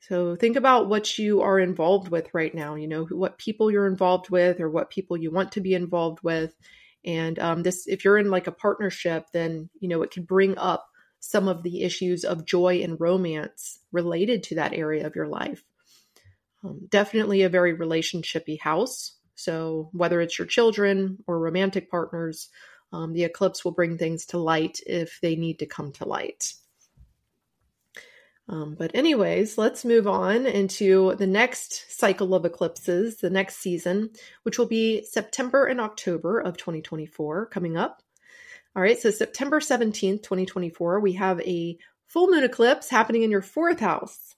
So 0.02 0.36
think 0.36 0.58
about 0.58 0.90
what 0.90 1.18
you 1.18 1.42
are 1.42 1.60
involved 1.60 2.10
with 2.10 2.34
right 2.34 2.54
now, 2.54 2.76
you 2.76 2.88
know, 2.88 3.06
what 3.06 3.38
people 3.38 3.72
you're 3.72 3.88
involved 3.88 4.30
with 4.30 4.60
or 4.60 4.70
what 4.70 4.90
people 4.90 5.16
you 5.16 5.32
want 5.32 5.54
to 5.54 5.62
be 5.62 5.74
involved 5.74 6.20
with. 6.22 6.54
And 7.06 7.40
um, 7.40 7.64
this, 7.64 7.88
if 7.88 8.04
you're 8.04 8.18
in 8.18 8.30
like 8.30 8.48
a 8.48 8.52
partnership, 8.52 9.28
then, 9.32 9.70
you 9.80 9.88
know, 9.88 10.02
it 10.02 10.12
can 10.12 10.24
bring 10.24 10.58
up 10.58 10.88
some 11.26 11.48
of 11.48 11.64
the 11.64 11.82
issues 11.82 12.24
of 12.24 12.46
joy 12.46 12.82
and 12.84 13.02
romance 13.02 13.80
related 13.92 14.44
to 14.44 14.56
that 14.56 14.74
area 14.74 15.08
of 15.08 15.16
your 15.16 15.28
life. 15.28 15.64
Um, 16.64 16.82
definitely 16.90 17.42
a 17.42 17.50
very 17.50 17.76
relationshipy 17.76 18.60
house. 18.60 19.18
So, 19.34 19.90
whether 19.92 20.22
it's 20.22 20.38
your 20.38 20.46
children 20.46 21.18
or 21.26 21.40
romantic 21.40 21.90
partners, 21.90 22.50
um, 22.94 23.14
the 23.14 23.24
eclipse 23.24 23.66
will 23.66 23.72
bring 23.72 23.98
things 23.98 24.28
to 24.28 24.38
light 24.38 24.80
if 24.86 25.20
they 25.20 25.36
need 25.36 25.60
to 25.60 25.66
come 25.66 25.92
to 25.94 26.08
light. 26.08 26.54
Um, 28.48 28.76
but, 28.78 28.92
anyways, 28.94 29.58
let's 29.58 29.84
move 29.84 30.08
on 30.08 30.46
into 30.46 31.16
the 31.16 31.28
next 31.28 31.92
cycle 31.92 32.36
of 32.36 32.46
eclipses, 32.46 33.18
the 33.18 33.32
next 33.32 33.58
season, 33.58 34.12
which 34.44 34.60
will 34.60 34.68
be 34.68 35.04
September 35.04 35.66
and 35.66 35.82
October 35.82 36.40
of 36.40 36.56
2024 36.56 37.48
coming 37.48 37.76
up. 37.76 38.04
All 38.76 38.82
right, 38.82 39.00
so 39.00 39.10
September 39.10 39.62
17th, 39.62 40.22
2024, 40.24 41.00
we 41.00 41.14
have 41.14 41.40
a 41.40 41.78
full 42.08 42.28
moon 42.28 42.44
eclipse 42.44 42.90
happening 42.90 43.24
in 43.24 43.32
your 43.32 43.42
fourth 43.42 43.80
house. 43.80 44.36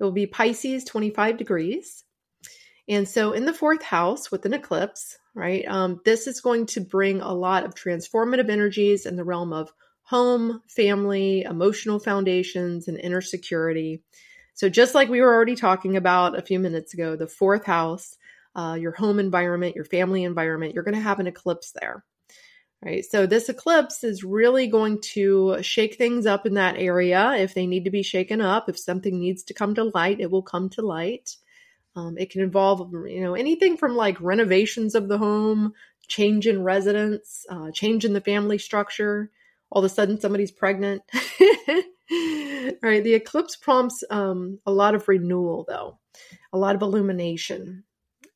It 0.00 0.02
will 0.02 0.10
be 0.10 0.26
Pisces 0.26 0.82
25 0.84 1.36
degrees. 1.36 2.02
And 2.88 3.08
so, 3.08 3.30
in 3.30 3.44
the 3.44 3.54
fourth 3.54 3.84
house 3.84 4.28
with 4.28 4.44
an 4.44 4.54
eclipse, 4.54 5.16
right, 5.34 5.64
um, 5.68 6.00
this 6.04 6.26
is 6.26 6.40
going 6.40 6.66
to 6.66 6.80
bring 6.80 7.20
a 7.20 7.32
lot 7.32 7.64
of 7.64 7.76
transformative 7.76 8.50
energies 8.50 9.06
in 9.06 9.14
the 9.14 9.22
realm 9.22 9.52
of 9.52 9.72
home, 10.02 10.62
family, 10.66 11.42
emotional 11.42 12.00
foundations, 12.00 12.88
and 12.88 12.98
inner 12.98 13.20
security. 13.20 14.02
So, 14.54 14.68
just 14.68 14.96
like 14.96 15.08
we 15.08 15.20
were 15.20 15.32
already 15.32 15.54
talking 15.54 15.96
about 15.96 16.36
a 16.36 16.42
few 16.42 16.58
minutes 16.58 16.92
ago, 16.92 17.14
the 17.14 17.28
fourth 17.28 17.66
house, 17.66 18.16
uh, 18.56 18.76
your 18.80 18.92
home 18.92 19.20
environment, 19.20 19.76
your 19.76 19.84
family 19.84 20.24
environment, 20.24 20.74
you're 20.74 20.82
going 20.82 20.96
to 20.96 21.00
have 21.00 21.20
an 21.20 21.28
eclipse 21.28 21.70
there. 21.80 22.04
Right. 22.82 23.04
So 23.04 23.26
this 23.26 23.50
eclipse 23.50 24.02
is 24.04 24.24
really 24.24 24.66
going 24.66 25.02
to 25.12 25.62
shake 25.62 25.96
things 25.96 26.24
up 26.24 26.46
in 26.46 26.54
that 26.54 26.76
area. 26.78 27.34
If 27.34 27.52
they 27.52 27.66
need 27.66 27.84
to 27.84 27.90
be 27.90 28.02
shaken 28.02 28.40
up, 28.40 28.70
if 28.70 28.78
something 28.78 29.18
needs 29.18 29.42
to 29.44 29.54
come 29.54 29.74
to 29.74 29.84
light, 29.84 30.18
it 30.18 30.30
will 30.30 30.42
come 30.42 30.70
to 30.70 30.82
light. 30.82 31.36
Um, 31.94 32.16
it 32.16 32.30
can 32.30 32.40
involve, 32.40 32.90
you 33.06 33.20
know, 33.20 33.34
anything 33.34 33.76
from 33.76 33.96
like 33.96 34.18
renovations 34.20 34.94
of 34.94 35.08
the 35.08 35.18
home, 35.18 35.74
change 36.08 36.46
in 36.46 36.62
residence, 36.62 37.44
uh, 37.50 37.70
change 37.70 38.06
in 38.06 38.14
the 38.14 38.20
family 38.22 38.56
structure. 38.56 39.30
All 39.70 39.84
of 39.84 39.90
a 39.90 39.94
sudden, 39.94 40.18
somebody's 40.18 40.50
pregnant. 40.50 41.02
right. 41.12 43.04
The 43.04 43.14
eclipse 43.14 43.56
prompts 43.56 44.02
um, 44.08 44.58
a 44.64 44.72
lot 44.72 44.94
of 44.94 45.06
renewal, 45.06 45.66
though, 45.68 45.98
a 46.50 46.58
lot 46.58 46.76
of 46.76 46.82
illumination. 46.82 47.84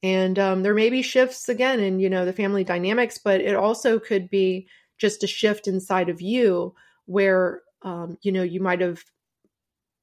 And 0.04 0.38
um, 0.38 0.62
there 0.62 0.74
may 0.74 0.90
be 0.90 1.00
shifts 1.00 1.48
again 1.48 1.80
in, 1.80 1.98
you 1.98 2.10
know, 2.10 2.26
the 2.26 2.34
family 2.34 2.62
dynamics, 2.62 3.16
but 3.16 3.40
it 3.40 3.56
also 3.56 3.98
could 3.98 4.28
be 4.28 4.68
just 4.98 5.24
a 5.24 5.26
shift 5.26 5.66
inside 5.66 6.10
of 6.10 6.20
you 6.20 6.74
where, 7.06 7.62
um, 7.80 8.18
you 8.20 8.30
know, 8.30 8.42
you 8.42 8.60
might 8.60 8.82
have 8.82 9.02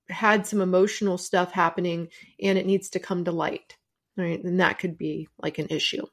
had 0.10 0.48
some 0.48 0.60
emotional 0.60 1.20
stuff 1.20 1.52
happening 1.52 2.08
and 2.42 2.58
it 2.58 2.66
needs 2.66 2.90
to 2.90 3.00
come 3.00 3.26
to 3.26 3.32
light, 3.32 3.78
right? 4.18 4.44
And 4.44 4.60
that 4.60 4.80
could 4.80 4.98
be 4.98 5.28
like 5.38 5.60
an 5.60 5.68
issue. 5.70 6.08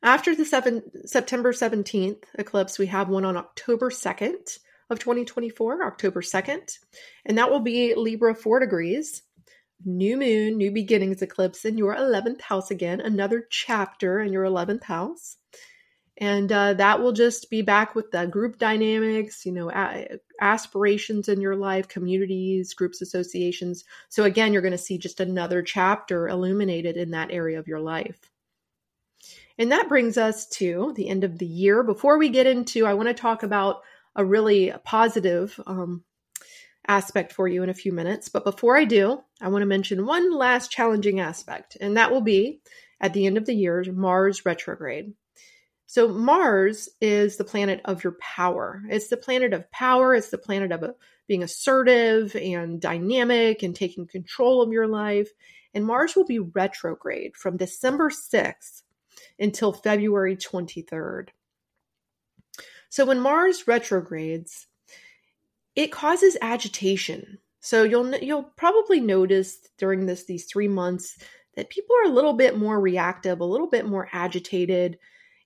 After 0.00 0.36
the 0.36 0.44
seven, 0.44 0.84
September 1.06 1.52
17th 1.52 2.22
eclipse, 2.38 2.78
we 2.78 2.86
have 2.86 3.08
one 3.08 3.24
on 3.24 3.36
October 3.36 3.90
2nd 3.90 4.58
of 4.88 5.00
2024, 5.00 5.84
October 5.84 6.22
2nd, 6.22 6.78
and 7.26 7.38
that 7.38 7.50
will 7.50 7.58
be 7.58 7.96
Libra 7.96 8.36
4 8.36 8.60
degrees. 8.60 9.22
New 9.84 10.16
moon, 10.16 10.56
new 10.56 10.70
beginnings 10.70 11.22
eclipse 11.22 11.64
in 11.64 11.76
your 11.76 11.94
11th 11.94 12.40
house 12.40 12.70
again, 12.70 13.00
another 13.00 13.46
chapter 13.50 14.20
in 14.20 14.32
your 14.32 14.44
11th 14.44 14.84
house. 14.84 15.36
And 16.16 16.50
uh, 16.52 16.74
that 16.74 17.00
will 17.00 17.12
just 17.12 17.50
be 17.50 17.62
back 17.62 17.94
with 17.94 18.12
the 18.12 18.26
group 18.26 18.58
dynamics 18.58 19.44
you 19.44 19.52
know 19.52 19.70
a- 19.70 20.20
aspirations 20.40 21.28
in 21.28 21.40
your 21.40 21.56
life 21.56 21.88
communities 21.88 22.72
groups 22.72 23.02
associations. 23.02 23.84
So 24.10 24.24
again 24.24 24.52
you're 24.52 24.62
going 24.62 24.72
to 24.72 24.78
see 24.78 24.96
just 24.96 25.20
another 25.20 25.60
chapter 25.62 26.28
illuminated 26.28 26.96
in 26.96 27.10
that 27.10 27.32
area 27.32 27.58
of 27.58 27.66
your 27.66 27.80
life. 27.80 28.30
And 29.58 29.72
that 29.72 29.88
brings 29.88 30.16
us 30.16 30.46
to 30.50 30.92
the 30.96 31.08
end 31.08 31.24
of 31.24 31.38
the 31.38 31.46
year. 31.46 31.82
Before 31.82 32.16
we 32.16 32.28
get 32.28 32.46
into 32.46 32.86
i 32.86 32.94
want 32.94 33.08
to 33.08 33.14
talk 33.14 33.42
about 33.42 33.82
a 34.16 34.24
really 34.24 34.72
positive 34.84 35.58
um, 35.66 36.04
aspect 36.86 37.32
for 37.32 37.48
you 37.48 37.62
in 37.62 37.70
a 37.70 37.74
few 37.74 37.92
minutes. 37.92 38.28
But 38.28 38.44
before 38.44 38.76
I 38.76 38.84
do, 38.84 39.22
I 39.40 39.48
want 39.48 39.62
to 39.62 39.66
mention 39.66 40.06
one 40.06 40.32
last 40.32 40.70
challenging 40.70 41.20
aspect, 41.20 41.76
and 41.80 41.96
that 41.96 42.10
will 42.10 42.20
be 42.20 42.60
at 43.00 43.12
the 43.12 43.26
end 43.26 43.36
of 43.36 43.46
the 43.46 43.54
year, 43.54 43.84
Mars 43.92 44.44
retrograde. 44.46 45.12
So, 45.86 46.08
Mars 46.08 46.88
is 47.00 47.36
the 47.36 47.44
planet 47.44 47.80
of 47.84 48.02
your 48.02 48.16
power. 48.20 48.82
It's 48.88 49.08
the 49.08 49.16
planet 49.16 49.52
of 49.52 49.70
power. 49.70 50.14
It's 50.14 50.30
the 50.30 50.38
planet 50.38 50.72
of 50.72 50.82
a, 50.82 50.94
being 51.28 51.42
assertive 51.42 52.34
and 52.34 52.80
dynamic 52.80 53.62
and 53.62 53.76
taking 53.76 54.06
control 54.06 54.62
of 54.62 54.72
your 54.72 54.86
life. 54.86 55.30
And 55.74 55.84
Mars 55.84 56.16
will 56.16 56.24
be 56.24 56.38
retrograde 56.38 57.36
from 57.36 57.56
December 57.56 58.10
6th 58.10 58.82
until 59.38 59.72
February 59.72 60.36
23rd. 60.36 61.28
So, 62.88 63.04
when 63.04 63.20
Mars 63.20 63.68
retrogrades, 63.68 64.66
it 65.76 65.92
causes 65.92 66.36
agitation. 66.40 67.38
So 67.60 67.82
you'll 67.82 68.14
you'll 68.16 68.50
probably 68.56 69.00
notice 69.00 69.58
during 69.78 70.06
this 70.06 70.24
these 70.24 70.46
3 70.46 70.68
months 70.68 71.18
that 71.56 71.70
people 71.70 71.96
are 71.96 72.10
a 72.10 72.14
little 72.14 72.34
bit 72.34 72.58
more 72.58 72.80
reactive, 72.80 73.40
a 73.40 73.44
little 73.44 73.68
bit 73.68 73.86
more 73.86 74.08
agitated. 74.12 74.98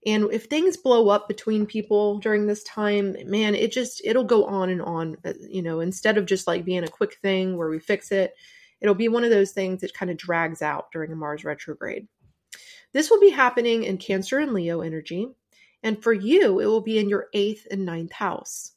And 0.07 0.29
if 0.33 0.45
things 0.45 0.77
blow 0.77 1.09
up 1.09 1.29
between 1.29 1.67
people 1.67 2.19
during 2.19 2.47
this 2.47 2.63
time, 2.65 3.17
man, 3.27 3.55
it 3.55 3.73
just 3.73 4.01
it'll 4.05 4.25
go 4.25 4.45
on 4.45 4.71
and 4.71 4.83
on, 4.83 5.17
uh, 5.25 5.33
you 5.49 5.63
know, 5.63 5.81
instead 5.81 6.17
of 6.19 6.27
just 6.27 6.47
like 6.47 6.65
being 6.65 6.85
a 6.85 6.89
quick 6.89 7.17
thing 7.21 7.57
where 7.57 7.69
we 7.69 7.79
fix 7.79 8.13
it, 8.13 8.35
it'll 8.81 8.95
be 8.95 9.09
one 9.09 9.25
of 9.25 9.31
those 9.31 9.53
things 9.53 9.81
that 9.81 9.95
kind 9.95 10.11
of 10.11 10.17
drags 10.17 10.63
out 10.63 10.91
during 10.93 11.13
a 11.13 11.17
Mars 11.17 11.45
retrograde. 11.45 12.07
This 12.93 13.11
will 13.11 13.21
be 13.21 13.31
happening 13.31 13.83
in 13.85 13.99
Cancer 13.99 14.39
and 14.39 14.53
Leo 14.55 14.81
energy, 14.81 15.29
and 15.83 16.03
for 16.03 16.13
you, 16.13 16.61
it 16.61 16.67
will 16.67 16.81
be 16.81 16.99
in 16.99 17.09
your 17.09 17.27
8th 17.35 17.67
and 17.71 17.85
ninth 17.85 18.13
house. 18.13 18.73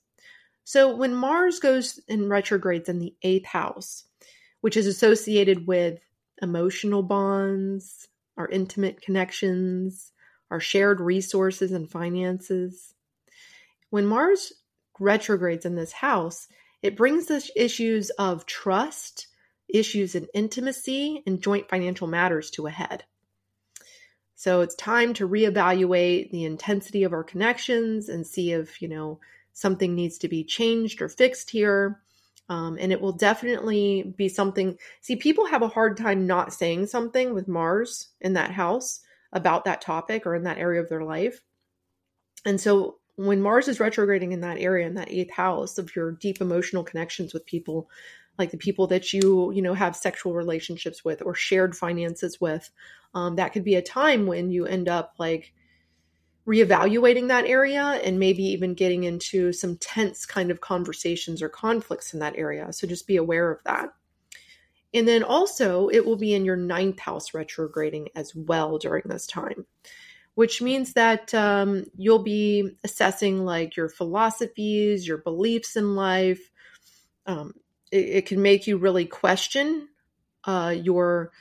So 0.72 0.96
when 0.96 1.13
Mars 1.13 1.60
goes 1.60 2.00
in 2.08 2.30
retrogrades 2.30 2.88
in 2.88 3.00
the 3.00 3.13
eighth 3.24 3.46
house, 3.46 4.06
which 4.62 4.78
is 4.78 4.88
associated 4.88 5.68
with 5.68 6.00
emotional 6.42 7.04
bonds, 7.04 8.08
our 8.38 8.48
intimate 8.48 9.01
connections, 9.01 10.13
our 10.50 10.62
shared 10.62 11.01
resources 11.01 11.74
and 11.74 11.92
finances. 11.92 12.94
When 13.90 14.06
Mars 14.06 14.54
retrogrades 14.98 15.66
in 15.66 15.75
this 15.75 15.92
house, 15.92 16.48
it 16.82 16.96
brings 16.96 17.25
the 17.25 17.46
issues 17.54 18.10
of 18.12 18.46
trust, 18.46 19.28
issues 19.68 20.16
in 20.16 20.30
intimacy, 20.34 21.22
and 21.28 21.44
joint 21.44 21.68
financial 21.68 22.08
matters 22.08 22.50
to 22.51 22.68
a 22.68 22.72
head. 22.72 23.04
So 24.36 24.62
it's 24.62 24.75
time 24.75 25.16
to 25.16 25.28
reevaluate 25.28 26.32
the 26.32 26.46
intensity 26.46 27.04
of 27.04 27.12
our 27.12 27.25
connections 27.25 28.08
and 28.08 28.25
see 28.25 28.54
if, 28.54 28.82
you 28.82 28.88
know, 28.88 29.20
something 29.53 29.96
needs 29.96 30.17
to 30.20 30.27
be 30.27 30.43
changed 30.43 31.01
or 31.01 31.10
fixed 31.10 31.50
here. 31.50 32.01
Um, 32.50 32.77
and 32.79 32.91
it 32.91 33.00
will 33.00 33.13
definitely 33.13 34.13
be 34.17 34.27
something. 34.27 34.77
See, 35.00 35.15
people 35.15 35.46
have 35.46 35.62
a 35.62 35.70
hard 35.70 35.96
time 35.96 36.27
not 36.27 36.53
saying 36.53 36.88
something 36.88 37.34
with 37.34 37.48
Mars 37.48 38.10
in 38.20 38.34
that 38.34 38.51
house 38.51 39.01
about 39.31 39.63
that 39.65 39.81
topic 39.81 40.25
or 40.25 40.36
in 40.36 40.43
that 40.43 40.58
area 40.58 40.81
of 40.81 40.89
their 40.89 41.03
life. 41.03 41.41
And 42.46 42.60
so 42.60 42.98
when 43.15 43.41
Mars 43.41 43.67
is 43.67 43.79
retrograding 43.79 44.31
in 44.31 44.41
that 44.41 44.58
area, 44.58 44.88
in 44.88 44.96
that 44.96 45.12
eighth 45.12 45.31
house 45.31 45.77
of 45.77 45.96
your 45.96 46.12
deep 46.13 46.41
emotional 46.41 46.84
connections 46.84 47.34
with 47.34 47.46
people, 47.46 47.89
like 48.38 48.51
the 48.51 48.58
people 48.58 48.88
that 48.88 49.13
you, 49.13 49.51
you 49.51 49.62
know, 49.62 49.74
have 49.74 49.96
sexual 49.96 50.34
relationships 50.34 51.05
with 51.05 51.22
or 51.22 51.36
shared 51.36 51.75
finances 51.75 52.41
with, 52.41 52.70
um, 53.13 53.36
that 53.36 53.53
could 53.53 53.63
be 53.63 53.75
a 53.75 53.81
time 53.81 54.25
when 54.25 54.51
you 54.51 54.65
end 54.65 54.89
up 54.89 55.13
like 55.20 55.53
reevaluating 56.48 57.27
that 57.27 57.45
area 57.45 57.83
and 58.03 58.19
maybe 58.19 58.43
even 58.43 58.74
getting 58.74 59.03
into 59.03 59.53
some 59.53 59.77
tense 59.77 60.25
kind 60.25 60.50
of 60.50 60.62
conversations 60.62 61.41
or 61.41 61.50
conflicts 61.50 62.13
in 62.13 62.19
that 62.19 62.36
area. 62.36 62.74
So 62.74 62.88
just 62.88 63.07
be 63.07 63.17
aware 63.17 63.51
of 63.51 63.63
that. 63.65 63.89
And 64.93 65.07
then 65.07 65.24
also, 65.24 65.88
it 65.88 66.05
will 66.05 66.17
be 66.17 66.33
in 66.33 66.43
your 66.43 66.57
ninth 66.57 67.00
house 67.00 67.33
retrograding 67.33 68.10
as 68.15 68.36
well 68.36 68.77
during 68.77 69.03
this 69.05 69.25
time, 69.25 69.65
which 70.36 70.62
means 70.62 70.93
that 70.93 71.33
um, 71.33 71.86
you'll 71.95 72.24
be 72.24 72.72
assessing 72.83 73.46
like 73.46 73.77
your 73.77 73.87
philosophies, 73.87 75.07
your 75.07 75.20
beliefs 75.20 75.77
in 75.77 75.96
life. 75.96 76.51
Um, 77.25 77.53
it, 77.92 78.05
it, 78.05 78.25
can 78.25 78.42
make 78.42 78.68
you 78.68 78.77
really 78.77 79.05
question 79.05 79.87
uh, 80.44 80.75
your 80.75 81.31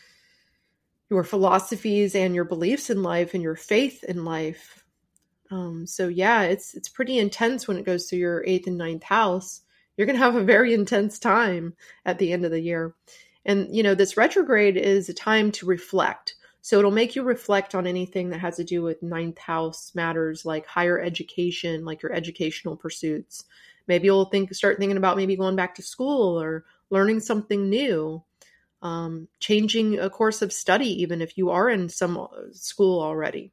your 1.09 1.25
philosophies 1.25 2.15
and 2.15 2.37
your 2.37 2.45
beliefs 2.45 2.89
in 2.89 3.03
life 3.03 3.35
and 3.35 3.43
your 3.43 3.57
faith 3.57 4.05
in 4.05 4.25
life 4.25 4.85
um, 5.51 5.87
so 5.87 6.09
yeah, 6.09 6.43
it's 6.43 6.75
it's 6.75 6.89
pretty 6.89 7.19
intense 7.19 7.67
when 7.67 7.77
it 7.77 7.85
goes 7.85 8.09
through 8.09 8.21
your 8.21 8.45
eighth 8.47 8.67
and 8.67 8.79
ninth 8.79 9.03
house. 9.03 9.63
You're 9.97 10.07
gonna 10.07 10.19
have 10.19 10.37
a 10.37 10.45
very 10.45 10.73
intense 10.75 11.19
time 11.19 11.75
at 12.07 12.19
the 12.19 12.33
end 12.33 12.45
of 12.45 12.53
the 12.53 12.61
year. 12.61 12.95
And 13.45 13.75
you 13.75 13.83
know, 13.83 13.95
this 13.95 14.17
retrograde 14.17 14.77
is 14.77 15.09
a 15.09 15.15
time 15.15 15.51
to 15.53 15.67
reflect. 15.67 16.37
So 16.63 16.79
it'll 16.79 16.91
make 16.91 17.17
you 17.17 17.23
reflect 17.23 17.75
on 17.75 17.87
anything 17.87 18.31
that 18.31 18.41
has 18.41 18.57
to 18.57 18.65
do 18.65 18.83
with 18.83 19.03
ninth 19.03 19.39
house 19.39 19.93
matters 19.95 20.45
like 20.45 20.67
higher 20.67 21.01
education, 21.01 21.85
like 21.85 22.03
your 22.03 22.13
educational 22.13 22.77
pursuits. 22.77 23.45
Maybe 23.87 24.07
you'll 24.07 24.27
think 24.27 24.55
start 24.55 24.79
thinking 24.79 24.99
about 24.99 25.17
maybe 25.17 25.37
going 25.37 25.57
back 25.57 25.75
to 25.77 25.83
school 25.83 26.41
or 26.41 26.65
learning 26.91 27.21
something 27.21 27.69
new. 27.69 28.23
Um, 28.83 29.29
changing 29.41 29.99
a 29.99 30.09
course 30.09 30.41
of 30.41 30.55
study, 30.55 31.03
even 31.03 31.21
if 31.21 31.37
you 31.37 31.51
are 31.51 31.69
in 31.69 31.91
some 31.91 32.27
school 32.53 33.03
already. 33.03 33.53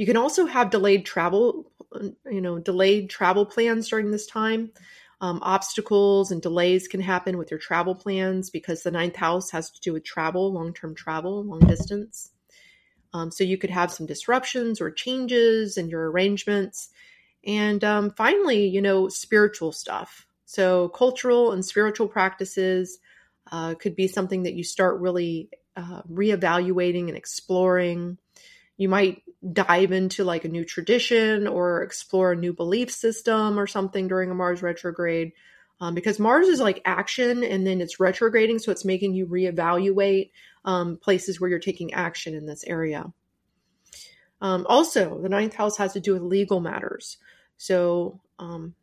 You 0.00 0.06
can 0.06 0.16
also 0.16 0.46
have 0.46 0.70
delayed 0.70 1.04
travel, 1.04 1.70
you 2.24 2.40
know, 2.40 2.58
delayed 2.58 3.10
travel 3.10 3.44
plans 3.44 3.86
during 3.90 4.10
this 4.10 4.26
time. 4.26 4.70
Um, 5.20 5.40
obstacles 5.42 6.30
and 6.30 6.40
delays 6.40 6.88
can 6.88 7.02
happen 7.02 7.36
with 7.36 7.50
your 7.50 7.60
travel 7.60 7.94
plans 7.94 8.48
because 8.48 8.82
the 8.82 8.90
ninth 8.90 9.16
house 9.16 9.50
has 9.50 9.70
to 9.70 9.80
do 9.82 9.92
with 9.92 10.02
travel, 10.02 10.54
long 10.54 10.72
term 10.72 10.94
travel, 10.94 11.44
long 11.44 11.60
distance. 11.60 12.30
Um, 13.12 13.30
so 13.30 13.44
you 13.44 13.58
could 13.58 13.68
have 13.68 13.92
some 13.92 14.06
disruptions 14.06 14.80
or 14.80 14.90
changes 14.90 15.76
in 15.76 15.90
your 15.90 16.10
arrangements. 16.10 16.88
And 17.44 17.84
um, 17.84 18.10
finally, 18.12 18.68
you 18.68 18.80
know, 18.80 19.10
spiritual 19.10 19.70
stuff. 19.70 20.26
So 20.46 20.88
cultural 20.88 21.52
and 21.52 21.62
spiritual 21.62 22.08
practices 22.08 23.00
uh, 23.52 23.74
could 23.74 23.96
be 23.96 24.08
something 24.08 24.44
that 24.44 24.54
you 24.54 24.64
start 24.64 24.98
really 24.98 25.50
uh, 25.76 26.00
reevaluating 26.10 27.08
and 27.08 27.18
exploring. 27.18 28.16
You 28.80 28.88
might 28.88 29.22
dive 29.52 29.92
into 29.92 30.24
like 30.24 30.46
a 30.46 30.48
new 30.48 30.64
tradition 30.64 31.46
or 31.46 31.82
explore 31.82 32.32
a 32.32 32.36
new 32.36 32.54
belief 32.54 32.90
system 32.90 33.60
or 33.60 33.66
something 33.66 34.08
during 34.08 34.30
a 34.30 34.34
Mars 34.34 34.62
retrograde. 34.62 35.32
Um, 35.82 35.94
because 35.94 36.18
Mars 36.18 36.48
is 36.48 36.60
like 36.60 36.80
action 36.86 37.44
and 37.44 37.66
then 37.66 37.82
it's 37.82 38.00
retrograding, 38.00 38.58
so 38.58 38.72
it's 38.72 38.86
making 38.86 39.12
you 39.12 39.26
reevaluate 39.26 40.30
um, 40.64 40.96
places 40.96 41.38
where 41.38 41.50
you're 41.50 41.58
taking 41.58 41.92
action 41.92 42.34
in 42.34 42.46
this 42.46 42.64
area. 42.66 43.12
Um, 44.40 44.64
also, 44.66 45.20
the 45.20 45.28
ninth 45.28 45.52
house 45.52 45.76
has 45.76 45.92
to 45.92 46.00
do 46.00 46.14
with 46.14 46.22
legal 46.22 46.60
matters. 46.60 47.18
So 47.58 48.18
um, 48.38 48.74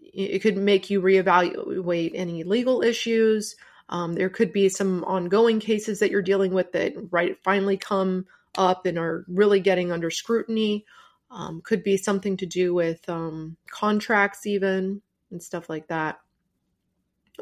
it 0.00 0.38
could 0.38 0.56
make 0.56 0.88
you 0.88 1.02
reevaluate 1.02 2.12
any 2.14 2.42
legal 2.44 2.80
issues. 2.80 3.56
Um, 3.90 4.14
there 4.14 4.30
could 4.30 4.54
be 4.54 4.70
some 4.70 5.04
ongoing 5.04 5.60
cases 5.60 5.98
that 5.98 6.10
you're 6.10 6.22
dealing 6.22 6.54
with 6.54 6.72
that 6.72 6.94
right 7.10 7.36
finally 7.44 7.76
come 7.76 8.24
up 8.56 8.86
and 8.86 8.98
are 8.98 9.24
really 9.28 9.60
getting 9.60 9.92
under 9.92 10.10
scrutiny. 10.10 10.84
Um, 11.30 11.60
could 11.62 11.84
be 11.84 11.96
something 11.96 12.36
to 12.38 12.46
do 12.46 12.74
with 12.74 13.08
um, 13.08 13.56
contracts, 13.70 14.46
even 14.46 15.00
and 15.30 15.42
stuff 15.42 15.68
like 15.68 15.88
that. 15.88 16.18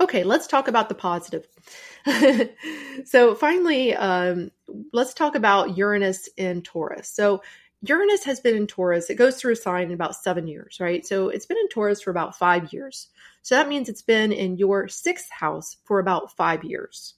Okay, 0.00 0.22
let's 0.22 0.46
talk 0.46 0.68
about 0.68 0.88
the 0.88 0.94
positive. 0.94 1.46
so, 3.04 3.34
finally, 3.34 3.94
um, 3.94 4.50
let's 4.92 5.12
talk 5.12 5.34
about 5.34 5.76
Uranus 5.76 6.28
in 6.36 6.62
Taurus. 6.62 7.08
So, 7.08 7.42
Uranus 7.82 8.24
has 8.24 8.40
been 8.40 8.56
in 8.56 8.66
Taurus. 8.66 9.10
It 9.10 9.16
goes 9.16 9.36
through 9.36 9.54
a 9.54 9.56
sign 9.56 9.86
in 9.86 9.92
about 9.92 10.14
seven 10.14 10.46
years, 10.46 10.78
right? 10.80 11.04
So, 11.04 11.30
it's 11.30 11.46
been 11.46 11.58
in 11.58 11.68
Taurus 11.68 12.00
for 12.00 12.10
about 12.10 12.38
five 12.38 12.72
years. 12.72 13.08
So, 13.42 13.56
that 13.56 13.68
means 13.68 13.88
it's 13.88 14.02
been 14.02 14.30
in 14.30 14.56
your 14.56 14.86
sixth 14.86 15.30
house 15.30 15.78
for 15.84 15.98
about 15.98 16.36
five 16.36 16.62
years. 16.62 17.14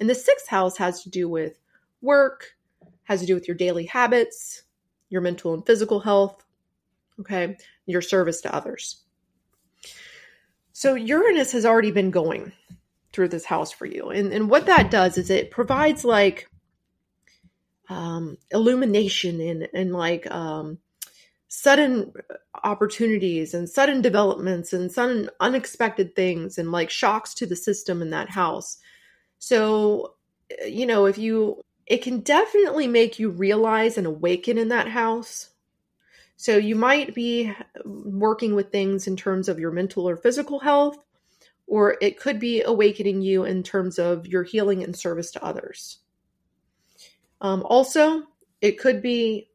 And 0.00 0.10
the 0.10 0.14
sixth 0.14 0.48
house 0.48 0.76
has 0.78 1.04
to 1.04 1.10
do 1.10 1.28
with 1.28 1.60
work, 2.00 2.55
has 3.06 3.20
to 3.20 3.26
do 3.26 3.34
with 3.34 3.48
your 3.48 3.56
daily 3.56 3.86
habits, 3.86 4.62
your 5.08 5.20
mental 5.20 5.54
and 5.54 5.64
physical 5.64 6.00
health, 6.00 6.44
okay, 7.20 7.56
your 7.86 8.02
service 8.02 8.40
to 8.42 8.54
others. 8.54 9.02
So 10.72 10.94
Uranus 10.94 11.52
has 11.52 11.64
already 11.64 11.90
been 11.90 12.10
going 12.10 12.52
through 13.12 13.28
this 13.28 13.46
house 13.46 13.72
for 13.72 13.86
you. 13.86 14.10
And, 14.10 14.32
and 14.32 14.50
what 14.50 14.66
that 14.66 14.90
does 14.90 15.16
is 15.16 15.30
it 15.30 15.50
provides 15.50 16.04
like 16.04 16.48
um, 17.88 18.36
illumination 18.50 19.40
and, 19.40 19.68
and 19.72 19.92
like 19.92 20.30
um, 20.30 20.78
sudden 21.48 22.12
opportunities 22.62 23.54
and 23.54 23.68
sudden 23.68 24.02
developments 24.02 24.72
and 24.72 24.92
sudden 24.92 25.30
unexpected 25.40 26.14
things 26.14 26.58
and 26.58 26.72
like 26.72 26.90
shocks 26.90 27.32
to 27.34 27.46
the 27.46 27.56
system 27.56 28.02
in 28.02 28.10
that 28.10 28.28
house. 28.28 28.78
So, 29.38 30.14
you 30.66 30.86
know, 30.86 31.06
if 31.06 31.16
you 31.16 31.62
it 31.86 32.02
can 32.02 32.20
definitely 32.20 32.88
make 32.88 33.18
you 33.18 33.30
realize 33.30 33.96
and 33.96 34.06
awaken 34.06 34.58
in 34.58 34.68
that 34.68 34.88
house. 34.88 35.50
So 36.36 36.56
you 36.56 36.74
might 36.74 37.14
be 37.14 37.54
working 37.84 38.54
with 38.54 38.70
things 38.70 39.06
in 39.06 39.16
terms 39.16 39.48
of 39.48 39.58
your 39.58 39.70
mental 39.70 40.08
or 40.08 40.16
physical 40.16 40.58
health, 40.60 40.98
or 41.66 41.96
it 42.00 42.18
could 42.20 42.38
be 42.38 42.62
awakening 42.62 43.22
you 43.22 43.44
in 43.44 43.62
terms 43.62 43.98
of 43.98 44.26
your 44.26 44.42
healing 44.42 44.82
and 44.82 44.94
service 44.94 45.30
to 45.32 45.44
others. 45.44 45.98
Um, 47.40 47.62
also, 47.64 48.24
it 48.60 48.78
could 48.78 49.00
be 49.00 49.50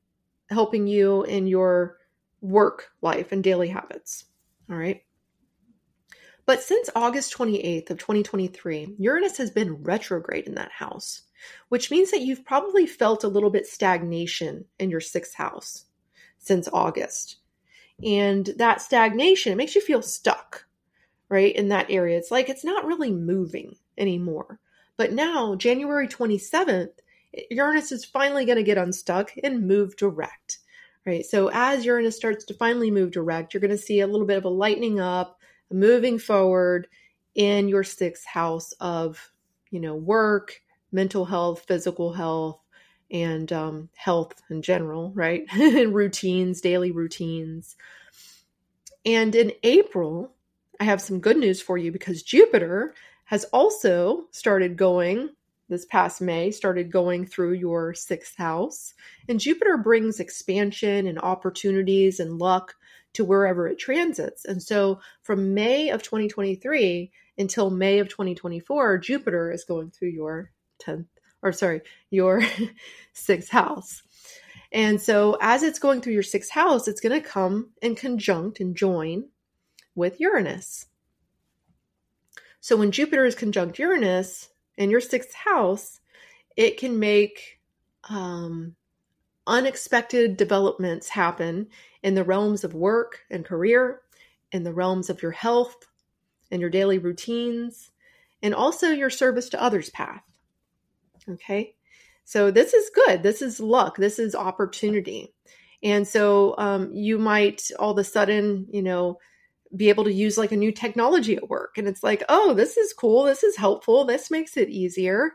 helping 0.50 0.88
you 0.88 1.24
in 1.24 1.48
your 1.48 1.98
work 2.42 2.90
life 3.02 3.32
and 3.32 3.44
daily 3.44 3.68
habits. 3.68 4.26
All 4.70 4.78
right. 4.78 5.04
But 6.46 6.62
since 6.62 6.90
August 6.96 7.36
28th 7.38 7.92
of 7.92 7.98
2023, 8.00 8.96
Uranus 8.98 9.38
has 9.38 9.52
been 9.52 9.84
retrograde 9.84 10.48
in 10.48 10.56
that 10.56 10.72
house, 10.72 11.22
which 11.70 11.92
means 11.92 12.12
that 12.12 12.22
you've 12.22 12.46
probably 12.46 12.86
felt 12.88 13.24
a 13.24 13.30
little 13.30 13.50
bit 13.50 13.68
stagnation 13.68 14.66
in 14.80 14.90
your 14.90 15.02
sixth 15.02 15.36
house 15.36 15.86
since 16.40 16.68
August. 16.74 17.38
And 18.04 18.50
that 18.58 18.82
stagnation, 18.82 19.54
it 19.54 19.58
makes 19.58 19.76
you 19.76 19.82
feel 19.82 20.02
stuck, 20.02 20.66
right? 21.30 21.56
In 21.56 21.70
that 21.70 21.92
area. 21.92 22.18
It's 22.18 22.32
like 22.32 22.50
it's 22.50 22.66
not 22.66 22.86
really 22.86 23.12
moving 23.12 23.76
anymore. 23.98 24.60
But 24.98 25.14
now, 25.14 25.56
January 25.56 26.08
27th, 26.08 26.92
Uranus 27.50 27.92
is 27.92 28.04
finally 28.04 28.46
going 28.46 28.58
to 28.58 28.64
get 28.64 28.78
unstuck 28.78 29.32
and 29.44 29.68
move 29.68 29.96
direct, 29.96 30.60
right? 31.06 31.26
So 31.26 31.50
as 31.54 31.86
Uranus 31.86 32.18
starts 32.18 32.46
to 32.46 32.54
finally 32.54 32.92
move 32.92 33.12
direct, 33.12 33.54
you're 33.54 33.62
going 33.62 33.72
to 33.72 33.78
see 33.78 34.02
a 34.02 34.08
little 34.08 34.28
bit 34.28 34.38
of 34.38 34.46
a 34.46 34.50
lightening 34.50 35.00
up, 35.00 35.40
moving 35.72 36.20
forward 36.20 36.88
in 37.36 37.70
your 37.70 37.84
sixth 37.84 38.26
house 38.26 38.74
of, 38.74 39.32
you 39.70 39.80
know, 39.80 39.96
work, 39.96 40.62
mental 40.92 41.26
health, 41.26 41.66
physical 41.68 42.14
health, 42.14 42.60
and 43.10 43.52
um, 43.52 43.90
health 43.96 44.34
in 44.50 44.62
general, 44.62 45.12
right? 45.14 45.44
routines, 45.56 46.62
daily 46.62 46.92
routines. 46.92 47.76
And 49.06 49.36
in 49.36 49.52
April, 49.64 50.34
I 50.80 50.86
have 50.86 51.02
some 51.02 51.20
good 51.20 51.38
news 51.38 51.62
for 51.62 51.78
you 51.78 51.92
because 51.92 52.24
Jupiter 52.24 52.94
has 53.26 53.46
also 53.46 54.26
started 54.32 54.78
going 54.78 55.30
this 55.70 55.86
past 55.86 56.22
May, 56.22 56.52
started 56.52 56.92
going 56.92 57.26
through 57.26 57.54
your 57.54 57.94
sixth 57.94 58.38
house. 58.38 58.94
And 59.30 59.40
Jupiter 59.40 59.78
brings 59.78 60.20
expansion 60.20 61.08
and 61.08 61.18
opportunities 61.20 62.20
and 62.20 62.38
luck 62.38 62.76
to 63.14 63.26
wherever 63.26 63.68
it 63.68 63.80
transits. 63.80 64.46
And 64.46 64.62
so 64.62 65.00
from 65.24 65.54
May 65.54 65.90
of 65.90 66.04
2023 66.04 67.12
until 67.38 67.70
May 67.70 68.00
of 68.00 68.10
2024, 68.10 68.98
Jupiter 69.00 69.52
is 69.52 69.64
going 69.64 69.92
through 69.92 70.10
your 70.10 70.52
10th, 70.82 71.08
or 71.42 71.52
sorry, 71.52 71.82
your 72.10 72.44
sixth 73.14 73.50
house. 73.50 74.04
And 74.72 75.02
so 75.02 75.38
as 75.42 75.64
it's 75.64 75.80
going 75.80 76.02
through 76.02 76.14
your 76.14 76.24
sixth 76.24 76.52
house, 76.52 76.88
it's 76.88 77.02
going 77.02 77.22
to 77.22 77.28
come 77.28 77.72
and 77.82 77.98
conjunct 77.98 78.60
and 78.60 78.76
join 78.76 79.26
with 79.96 80.20
Uranus. 80.20 80.88
So 82.62 82.78
when 82.78 82.92
Jupiter 82.92 83.26
is 83.26 83.36
conjunct 83.36 83.80
Uranus 83.80 84.50
in 84.78 84.90
your 84.90 85.02
sixth 85.02 85.34
house, 85.34 86.00
it 86.56 86.78
can 86.78 87.00
make 87.00 87.60
um, 88.10 88.76
unexpected 89.48 90.38
developments 90.38 91.10
happen 91.10 91.68
in 92.04 92.16
the 92.16 92.24
realms 92.24 92.64
of 92.64 92.74
work 92.74 93.20
and 93.30 93.46
career, 93.46 94.02
in 94.52 94.64
the 94.64 94.74
realms 94.74 95.10
of 95.10 95.22
your 95.22 95.32
health 95.32 95.76
and 96.52 96.62
your 96.62 96.70
daily 96.70 96.98
routines, 96.98 97.92
and 98.42 98.54
also 98.54 98.90
your 98.90 99.10
service 99.10 99.50
to 99.50 99.62
others 99.62 99.90
path. 99.92 100.24
Okay. 101.30 101.76
So 102.24 102.52
this 102.52 102.74
is 102.74 102.92
good. 102.94 103.24
This 103.24 103.42
is 103.42 103.60
luck. 103.60 103.98
This 103.98 104.20
is 104.20 104.36
opportunity. 104.36 105.34
And 105.84 106.08
so 106.08 106.56
um, 106.58 106.94
you 106.94 107.18
might 107.18 107.70
all 107.80 107.92
of 107.92 107.98
a 107.98 108.04
sudden, 108.04 108.68
you 108.72 108.82
know, 108.82 109.18
be 109.76 109.90
able 109.90 110.04
to 110.04 110.14
use 110.14 110.38
like 110.38 110.52
a 110.52 110.58
new 110.58 110.72
technology 110.72 111.36
at 111.36 111.50
work. 111.50 111.78
And 111.78 111.88
it's 111.88 112.04
like, 112.04 112.24
oh, 112.30 112.54
this 112.54 112.78
is 112.78 112.94
cool. 112.94 113.24
This 113.24 113.44
is 113.44 113.56
helpful. 113.56 114.06
This 114.06 114.30
makes 114.30 114.58
it 114.58 114.70
easier. 114.70 115.34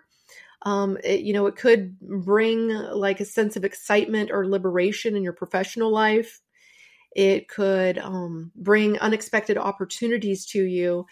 Um, 0.62 0.98
it, 1.04 1.20
you 1.20 1.32
know, 1.32 1.46
it 1.46 1.56
could 1.56 1.98
bring 2.00 2.68
like 2.68 3.20
a 3.20 3.24
sense 3.24 3.56
of 3.56 3.64
excitement 3.64 4.30
or 4.32 4.48
liberation 4.48 5.16
in 5.16 5.22
your 5.22 5.32
professional 5.32 5.90
life. 5.92 6.40
It 7.14 7.48
could 7.48 7.98
um, 7.98 8.52
bring 8.56 8.98
unexpected 8.98 9.56
opportunities 9.56 10.44
to 10.46 10.62
you 10.62 11.06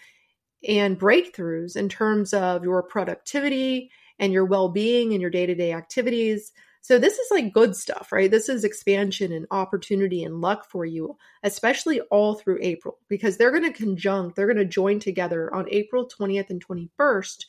and 0.67 0.99
breakthroughs 0.99 1.75
in 1.75 1.89
terms 1.89 2.33
of 2.33 2.63
your 2.63 2.83
productivity 2.83 3.91
and 4.19 4.33
your 4.33 4.45
well 4.45 4.69
being 4.69 5.13
and 5.13 5.21
your 5.21 5.29
day 5.29 5.45
to 5.45 5.55
day 5.55 5.73
activities. 5.73 6.51
So, 6.81 6.99
this 6.99 7.17
is 7.17 7.31
like 7.31 7.51
good 7.51 7.75
stuff, 7.75 8.11
right? 8.11 8.29
This 8.29 8.47
is 8.47 8.63
expansion 8.63 9.31
and 9.31 9.47
opportunity 9.49 10.23
and 10.23 10.41
luck 10.41 10.69
for 10.69 10.85
you, 10.85 11.17
especially 11.41 11.99
all 12.11 12.35
through 12.35 12.59
April, 12.61 12.99
because 13.09 13.37
they're 13.37 13.51
going 13.51 13.63
to 13.63 13.73
conjunct, 13.73 14.35
they're 14.35 14.45
going 14.45 14.57
to 14.57 14.65
join 14.65 14.99
together 14.99 15.51
on 15.53 15.65
April 15.71 16.07
20th 16.07 16.51
and 16.51 16.63
21st. 16.63 17.45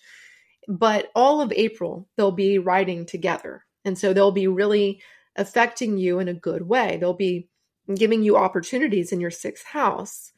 But 0.69 1.11
all 1.15 1.41
of 1.41 1.53
April, 1.53 2.09
they'll 2.17 2.33
be 2.33 2.59
riding 2.59 3.07
together. 3.07 3.65
And 3.85 3.97
so 3.97 4.13
they'll 4.13 4.33
be 4.33 4.49
really 4.49 5.01
affecting 5.37 5.99
you 5.99 6.19
in 6.19 6.29
a 6.29 6.35
good 6.35 6.63
way. 6.63 6.97
They'll 7.01 7.15
be 7.15 7.49
giving 7.95 8.23
you 8.23 8.37
opportunities 8.37 9.13
in 9.13 9.21
your 9.21 9.31
sixth 9.31 9.65
house. 9.65 10.33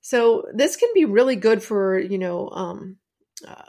So 0.00 0.44
this 0.52 0.76
can 0.76 0.90
be 0.94 1.06
really 1.06 1.36
good 1.36 1.62
for, 1.62 1.98
you 1.98 2.18
know, 2.18 2.50
um, 2.50 2.96
uh, 3.48 3.62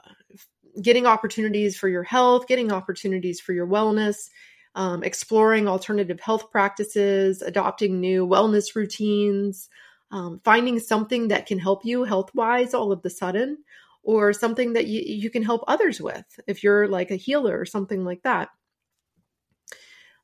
getting 0.81 1.05
opportunities 1.05 1.77
for 1.77 1.87
your 1.87 2.03
health, 2.03 2.47
getting 2.47 2.73
opportunities 2.73 3.39
for 3.39 3.53
your 3.53 3.67
wellness, 3.67 4.29
um, 4.75 5.03
exploring 5.03 5.69
alternative 5.69 6.19
health 6.19 6.51
practices, 6.51 7.41
adopting 7.41 8.01
new 8.01 8.27
wellness 8.27 8.75
routines, 8.75 9.69
um, 10.11 10.41
finding 10.43 10.79
something 10.79 11.29
that 11.29 11.45
can 11.45 11.59
help 11.59 11.85
you 11.85 12.03
health 12.03 12.29
wise 12.35 12.73
all 12.73 12.91
of 12.91 13.01
the 13.01 13.09
sudden, 13.09 13.57
or 14.05 14.31
something 14.31 14.73
that 14.73 14.87
you, 14.87 15.01
you 15.03 15.29
can 15.29 15.43
help 15.43 15.63
others 15.67 15.99
with 15.99 16.23
if 16.47 16.63
you're 16.63 16.87
like 16.87 17.11
a 17.11 17.15
healer 17.15 17.59
or 17.59 17.65
something 17.65 18.05
like 18.05 18.21
that. 18.21 18.49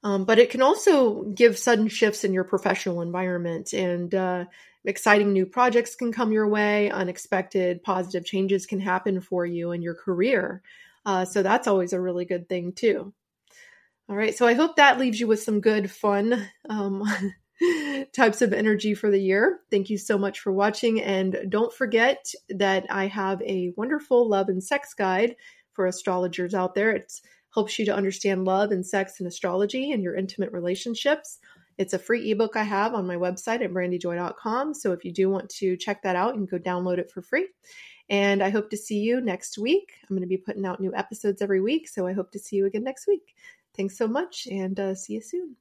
Um, 0.04 0.26
but 0.26 0.39
it 0.39 0.50
can 0.50 0.62
also 0.62 1.24
give 1.24 1.58
sudden 1.58 1.88
shifts 1.88 2.24
in 2.24 2.34
your 2.34 2.44
professional 2.44 3.02
environment 3.02 3.74
and 3.74 4.13
uh, 4.15 4.46
exciting 4.86 5.34
new 5.34 5.46
projects 5.46 5.96
can 5.96 6.12
come 6.12 6.32
your 6.32 6.48
way. 6.48 6.89
Unexpected 6.89 7.84
positive 7.84 8.26
changes 8.26 8.65
can 8.65 8.80
happen 8.80 9.20
for 9.22 9.46
you 9.46 9.72
in 9.72 9.82
your 9.82 9.96
career. 9.96 10.62
Uh, 11.06 11.26
so 11.26 11.44
that's 11.44 11.67
always 11.67 11.94
a 11.94 12.02
really 12.02 12.26
good 12.26 12.48
thing, 12.48 12.74
too. 12.74 13.13
All 14.10 14.15
right. 14.15 14.36
So 14.36 14.46
I 14.46 14.54
hope 14.54 14.76
that 14.76 15.00
leaves 15.00 15.20
you 15.20 15.28
with 15.28 15.41
some 15.41 15.62
good, 15.62 15.89
fun 15.89 16.48
um, 16.70 17.04
types 18.13 18.41
of 18.41 18.54
energy 18.54 18.93
for 18.93 19.10
the 19.10 19.19
year. 19.19 19.60
Thank 19.69 19.89
you 19.89 19.97
so 19.97 20.17
much 20.17 20.39
for 20.39 20.52
watching. 20.52 21.02
And 21.02 21.38
don't 21.50 21.74
forget 21.74 22.34
that 22.50 22.86
I 22.89 23.08
have 23.08 23.41
a 23.41 23.74
wonderful 23.78 24.28
love 24.28 24.50
and 24.50 24.63
sex 24.63 24.93
guide 24.93 25.36
for 25.74 25.86
astrologers 25.86 26.54
out 26.54 26.76
there. 26.76 26.91
It 26.91 27.12
helps 27.54 27.78
you 27.78 27.86
to 27.86 27.95
understand 27.95 28.45
love 28.45 28.71
and 28.71 28.86
sex 28.86 29.19
and 29.19 29.28
astrology 29.28 29.91
and 29.91 30.04
your 30.04 30.15
intimate 30.15 30.52
relationships. 30.52 31.39
It's 31.78 31.93
a 31.93 32.00
free 32.00 32.32
ebook 32.32 32.56
I 32.56 32.63
have 32.63 32.93
on 32.93 33.08
my 33.08 33.15
website 33.15 33.63
at 33.63 33.71
brandyjoy.com. 33.71 34.74
So 34.74 34.91
if 34.91 35.04
you 35.04 35.13
do 35.13 35.30
want 35.30 35.50
to 35.58 35.78
check 35.78 36.04
that 36.04 36.15
out, 36.15 36.36
you 36.36 36.45
can 36.45 36.60
go 36.60 36.63
download 36.63 36.97
it 36.97 37.12
for 37.12 37.21
free. 37.21 37.47
And 38.10 38.43
I 38.43 38.50
hope 38.50 38.69
to 38.71 38.78
see 38.78 39.00
you 39.00 39.21
next 39.21 39.58
week. 39.58 39.93
I'm 40.04 40.15
going 40.15 40.21
to 40.21 40.28
be 40.28 40.38
putting 40.38 40.65
out 40.65 40.82
new 40.82 40.93
episodes 40.93 41.41
every 41.41 41.62
week. 41.62 41.88
So 41.88 42.06
I 42.06 42.13
hope 42.13 42.32
to 42.32 42.39
see 42.39 42.58
you 42.58 42.65
again 42.65 42.84
next 42.84 43.08
week. 43.08 43.36
Thanks 43.76 43.97
so 43.97 44.08
much 44.08 44.47
and 44.52 44.78
uh, 44.80 44.95
see 44.95 45.13
you 45.13 45.21
soon. 45.21 45.61